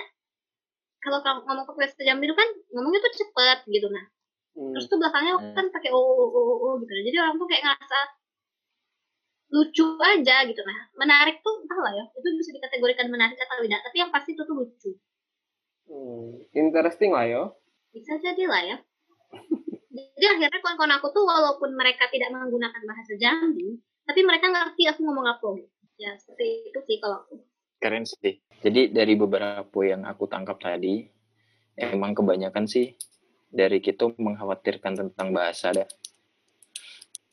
kalau 1.02 1.18
ngomong 1.42 1.66
pakai 1.66 1.80
bahasa 1.82 2.02
Jambi 2.06 2.30
itu 2.30 2.36
kan 2.38 2.48
ngomongnya 2.70 3.00
tuh 3.02 3.12
cepet 3.18 3.58
gitu 3.66 3.88
nah 3.90 4.04
Hmm. 4.52 4.72
terus 4.76 4.86
tuh 4.88 4.98
belakangnya 5.00 5.32
Hmm. 5.40 5.54
kan 5.56 5.66
pakai 5.72 5.90
o 5.92 6.00
o 6.00 6.24
o 6.28 6.40
o 6.60 6.68
gitu 6.84 6.92
jadi 6.92 7.16
orang 7.24 7.40
tuh 7.40 7.48
kayak 7.48 7.62
ngerasa 7.64 7.98
lucu 9.52 9.84
aja 10.00 10.36
gitu 10.48 10.60
nah 10.64 10.78
menarik 10.96 11.44
tuh 11.44 11.54
entah 11.60 11.78
lah 11.80 11.92
ya 11.92 12.04
itu 12.16 12.26
bisa 12.40 12.50
dikategorikan 12.56 13.08
menarik 13.12 13.36
atau 13.36 13.60
tidak 13.60 13.80
tapi 13.84 13.96
yang 14.00 14.10
pasti 14.12 14.32
itu 14.36 14.42
tuh 14.44 14.56
lucu 14.56 14.92
Hmm. 15.82 16.38
interesting 16.56 17.10
lah 17.12 17.26
yo 17.26 17.42
bisa 17.92 18.16
jadi 18.20 18.44
lah 18.48 18.62
ya 18.64 18.76
jadi 20.16 20.26
akhirnya 20.38 20.60
kawan-kawan 20.62 20.94
aku 20.96 21.10
tuh 21.12 21.24
walaupun 21.26 21.74
mereka 21.76 22.08
tidak 22.08 22.32
menggunakan 22.32 22.80
bahasa 22.88 23.12
Jambi 23.20 23.76
tapi 24.08 24.20
mereka 24.24 24.48
ngerti 24.48 24.88
aku 24.88 25.00
ngomong 25.04 25.26
apa 25.26 25.46
gitu. 25.58 25.68
ya 26.00 26.16
seperti 26.16 26.70
itu 26.72 26.78
sih 26.88 26.96
kalau 27.02 27.20
aku 27.24 27.40
Keren 27.82 28.06
sih. 28.06 28.38
Jadi 28.62 28.94
dari 28.94 29.18
beberapa 29.18 29.82
yang 29.82 30.06
aku 30.06 30.30
tangkap 30.30 30.54
tadi, 30.62 31.02
emang 31.74 32.14
kebanyakan 32.14 32.70
sih 32.70 32.94
dari 33.52 33.84
kita 33.84 34.16
mengkhawatirkan 34.16 34.96
tentang 34.96 35.28
bahasa 35.36 35.76
dah. 35.76 35.88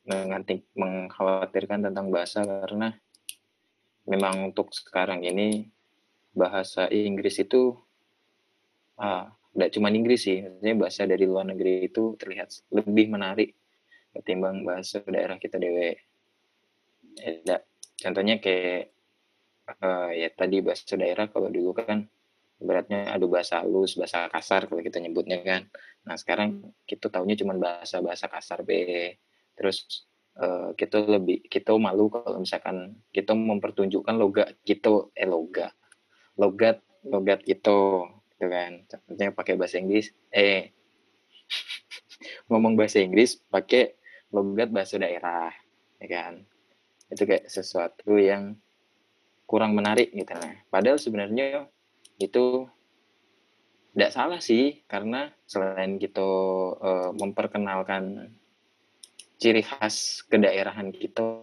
Mengantik, 0.04 0.68
mengkhawatirkan 0.76 1.88
tentang 1.88 2.12
bahasa 2.12 2.44
karena 2.44 2.92
memang 4.04 4.52
untuk 4.52 4.76
sekarang 4.76 5.24
ini 5.24 5.72
bahasa 6.36 6.92
Inggris 6.92 7.40
itu 7.40 7.78
ah, 9.00 9.32
tidak 9.56 9.70
cuma 9.74 9.88
Inggris 9.90 10.28
sih, 10.28 10.44
maksudnya 10.44 10.76
bahasa 10.76 11.02
dari 11.08 11.26
luar 11.26 11.46
negeri 11.48 11.88
itu 11.88 12.14
terlihat 12.20 12.70
lebih 12.70 13.10
menarik 13.10 13.56
ketimbang 14.14 14.66
bahasa 14.66 15.02
daerah 15.06 15.38
kita 15.40 15.58
dewe. 15.58 15.98
Ya, 17.20 17.62
contohnya 18.02 18.38
kayak 18.42 18.94
eh, 19.70 20.10
ya 20.20 20.30
tadi 20.34 20.58
bahasa 20.66 20.96
daerah 20.98 21.30
kalau 21.30 21.50
dulu 21.50 21.76
kan 21.78 22.10
beratnya 22.60 23.16
adu 23.16 23.32
bahasa 23.32 23.64
halus, 23.64 23.96
bahasa 23.96 24.28
kasar 24.28 24.68
kalau 24.68 24.84
kita 24.84 25.00
nyebutnya 25.00 25.40
kan. 25.42 25.72
Nah 26.10 26.18
sekarang 26.18 26.74
kita 26.90 27.14
taunya 27.14 27.38
cuma 27.38 27.54
bahasa 27.54 28.02
bahasa 28.02 28.26
kasar 28.26 28.66
be. 28.66 29.14
Terus 29.54 30.10
eh, 30.42 30.74
kita 30.74 31.06
lebih 31.06 31.46
kita 31.46 31.78
malu 31.78 32.10
kalau 32.10 32.42
misalkan 32.42 32.98
kita 33.14 33.38
mempertunjukkan 33.38 34.16
logat 34.18 34.58
kita 34.66 35.14
eh 35.14 35.30
logat 35.30 35.78
logat 36.34 36.82
logat 37.06 37.46
itu 37.46 38.10
gitu 38.10 38.46
kan. 38.50 38.90
Contohnya 38.90 39.30
pakai 39.38 39.54
bahasa 39.54 39.78
Inggris 39.78 40.10
eh 40.34 40.74
ngomong 42.50 42.74
bahasa 42.74 42.98
Inggris 42.98 43.38
pakai 43.38 43.94
logat 44.34 44.74
bahasa 44.74 44.98
daerah 44.98 45.54
ya 46.02 46.08
kan. 46.10 46.42
Itu 47.14 47.30
kayak 47.30 47.46
sesuatu 47.46 48.18
yang 48.18 48.58
kurang 49.46 49.78
menarik 49.78 50.10
gitu 50.10 50.34
nah. 50.34 50.58
Padahal 50.74 50.98
sebenarnya 50.98 51.70
itu 52.18 52.66
tidak 53.94 54.12
salah 54.14 54.40
sih 54.40 54.86
karena 54.86 55.34
selain 55.50 55.98
kita 55.98 56.30
eh, 56.80 57.12
memperkenalkan 57.18 58.34
ciri 59.40 59.64
khas 59.64 60.28
kedaerahan 60.28 60.92
kita 60.92 61.42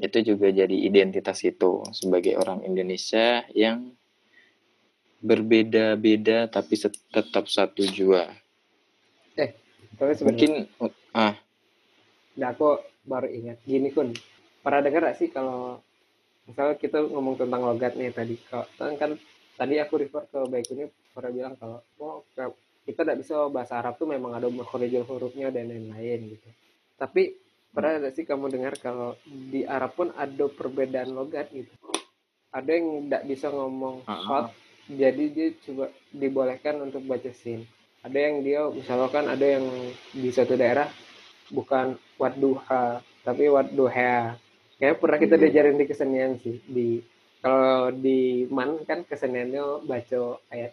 itu 0.00 0.18
juga 0.24 0.48
jadi 0.48 0.72
identitas 0.72 1.44
itu 1.44 1.84
sebagai 1.92 2.34
orang 2.40 2.64
Indonesia 2.64 3.44
yang 3.52 3.92
berbeda-beda 5.22 6.50
tapi 6.50 6.74
tetap 6.82 7.46
satu 7.46 7.86
jua. 7.86 8.26
tapi 9.36 10.12
sebenarnya 10.18 10.26
Mungkin 10.26 10.52
ah. 11.14 11.38
Nah, 12.32 12.48
aku 12.50 12.80
baru 13.04 13.28
ingat. 13.28 13.62
Gini 13.62 13.92
kun. 13.94 14.16
Pernah 14.64 14.80
dengar 14.82 15.12
gak 15.12 15.18
sih 15.20 15.28
kalau 15.30 15.78
misalnya 16.48 16.74
kita 16.80 16.98
ngomong 17.06 17.38
tentang 17.38 17.62
logat 17.62 17.94
nih 17.94 18.10
tadi 18.10 18.34
kalau 18.50 18.66
kan, 18.74 18.98
kan 18.98 19.10
tadi 19.56 19.78
aku 19.78 19.94
refer 20.00 20.24
ke 20.28 20.38
baik 20.48 20.66
ini 20.72 20.84
pernah 21.12 21.30
bilang 21.30 21.54
kalau 21.60 21.78
oh, 22.00 22.24
kita 22.82 23.06
tidak 23.06 23.18
bisa 23.22 23.46
bahasa 23.46 23.78
Arab 23.78 23.94
tuh 24.00 24.10
memang 24.10 24.34
ada 24.34 24.50
makhrajul 24.50 25.06
hurufnya 25.06 25.54
dan 25.54 25.70
lain-lain 25.70 26.34
gitu. 26.34 26.48
Tapi 26.98 27.38
pernah 27.70 28.02
gak 28.02 28.14
sih 28.18 28.24
kamu 28.26 28.50
dengar 28.50 28.74
kalau 28.82 29.14
di 29.24 29.62
Arab 29.62 29.94
pun 29.94 30.08
ada 30.14 30.46
perbedaan 30.50 31.14
logat 31.14 31.50
gitu? 31.54 31.70
Ada 32.52 32.68
yang 32.68 33.06
tidak 33.08 33.22
bisa 33.30 33.46
ngomong 33.48 34.04
hot 34.04 34.52
jadi 34.90 35.24
dia 35.30 35.48
coba 35.62 35.88
dibolehkan 36.10 36.82
untuk 36.82 37.06
baca 37.06 37.30
sin. 37.30 37.64
Ada 38.02 38.18
yang 38.18 38.42
dia 38.42 38.66
misalkan 38.66 39.30
ada 39.30 39.46
yang 39.46 39.62
di 40.10 40.28
suatu 40.34 40.58
daerah 40.58 40.90
bukan 41.54 41.94
wadduha 42.18 42.98
tapi 43.22 43.46
wadduha 43.46 44.34
kayak 44.82 44.98
pernah 44.98 45.18
kita 45.22 45.38
Hmm. 45.38 45.42
diajarin 45.46 45.78
di 45.78 45.86
kesenian 45.86 46.32
sih 46.42 46.58
di 46.66 46.98
kalau 47.42 47.90
di 47.90 48.46
man 48.46 48.78
kan 48.86 49.02
keseniannya 49.02 49.82
baca 49.82 50.20
ayat 50.48 50.72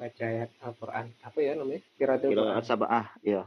baca 0.00 0.24
ayat 0.24 0.50
Al-Quran. 0.64 1.06
Apa 1.20 1.38
ya 1.44 1.52
namanya? 1.56 1.82
Qiraatul 2.00 2.32
Quran. 2.32 2.64
Sab'ah, 2.64 3.06
ya. 3.20 3.44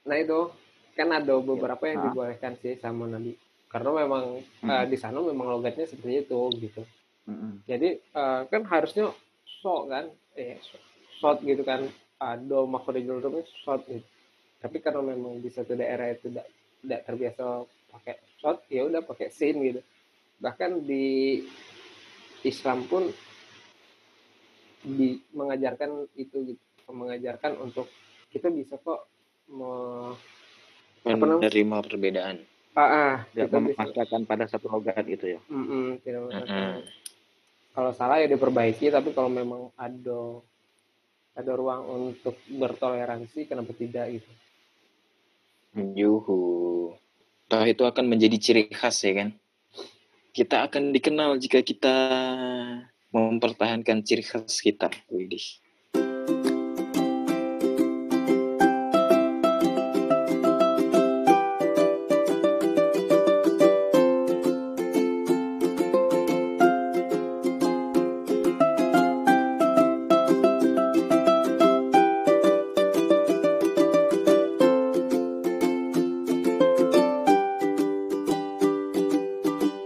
nah 0.00 0.16
itu 0.16 0.50
kan 0.98 1.08
ada 1.14 1.34
beberapa 1.38 1.84
yang 1.86 2.02
Ah. 2.02 2.04
dibolehkan 2.10 2.58
sih 2.58 2.74
sama 2.82 3.06
Nabi. 3.06 3.38
Karena 3.70 4.02
memang 4.02 4.42
eh, 4.42 4.84
di 4.90 4.96
sana 4.98 5.22
memang 5.22 5.46
logatnya 5.46 5.86
seperti 5.86 6.26
itu 6.26 6.40
gitu. 6.58 6.82
Mm-mm. 7.30 7.62
jadi 7.68 8.00
eh, 8.00 8.40
kan 8.50 8.62
harusnya 8.66 9.14
so 9.62 9.86
kan? 9.86 10.10
Eh 10.34 10.58
shot 11.22 11.38
gitu 11.46 11.62
kan. 11.62 11.86
Ada 12.18 12.66
makhluk 12.66 13.22
rumah 13.22 13.46
shot 13.62 13.86
gitu. 13.86 14.02
Tapi 14.60 14.76
karena 14.82 15.00
memang 15.00 15.38
di 15.38 15.48
satu 15.48 15.72
daerah 15.78 16.10
itu 16.10 16.28
tidak 16.28 16.46
tidak 16.82 17.00
terbiasa 17.06 17.44
pakai 17.92 18.14
shot 18.40 18.58
ya 18.72 18.82
udah 18.88 19.02
pakai 19.04 19.28
sin 19.30 19.56
gitu 19.62 19.80
bahkan 20.40 20.80
di 20.80 21.40
Islam 22.42 22.88
pun 22.88 23.12
di 24.80 25.20
mengajarkan 25.36 26.08
itu 26.16 26.56
gitu 26.56 26.62
mengajarkan 26.90 27.60
untuk 27.60 27.86
kita 28.32 28.48
bisa 28.48 28.80
kok 28.80 29.04
me- 29.52 30.16
menerima 31.04 31.76
perbedaan 31.84 32.40
ah, 32.74 32.82
ah, 32.82 33.14
Tidak 33.30 33.52
memaksakan 33.52 34.24
pada 34.24 34.48
satu 34.48 34.66
logat 34.72 35.04
gitu 35.06 35.36
ya. 35.36 35.40
Mm-mm, 35.52 36.00
tidak 36.02 36.20
Mm-mm. 36.26 36.32
memaksakan. 36.32 36.80
kalau 37.76 37.92
salah 37.94 38.18
ya 38.18 38.26
diperbaiki 38.26 38.90
tapi 38.90 39.12
kalau 39.14 39.30
memang 39.30 39.70
ada 39.78 40.40
ada 41.36 41.52
ruang 41.54 41.86
untuk 42.10 42.34
bertoleransi 42.48 43.46
kenapa 43.46 43.70
tidak 43.76 44.18
gitu 44.18 44.30
Yuhu. 45.78 46.38
Toh 47.46 47.64
itu 47.66 47.82
akan 47.86 48.04
menjadi 48.10 48.36
ciri 48.42 48.62
khas 48.74 49.06
ya 49.06 49.22
kan. 49.22 49.28
Kita 50.30 50.66
akan 50.66 50.94
dikenal 50.94 51.38
jika 51.42 51.62
kita 51.62 51.94
mempertahankan 53.10 54.06
ciri 54.06 54.22
khas 54.22 54.62
kita. 54.62 54.90
Widih. 55.10 55.42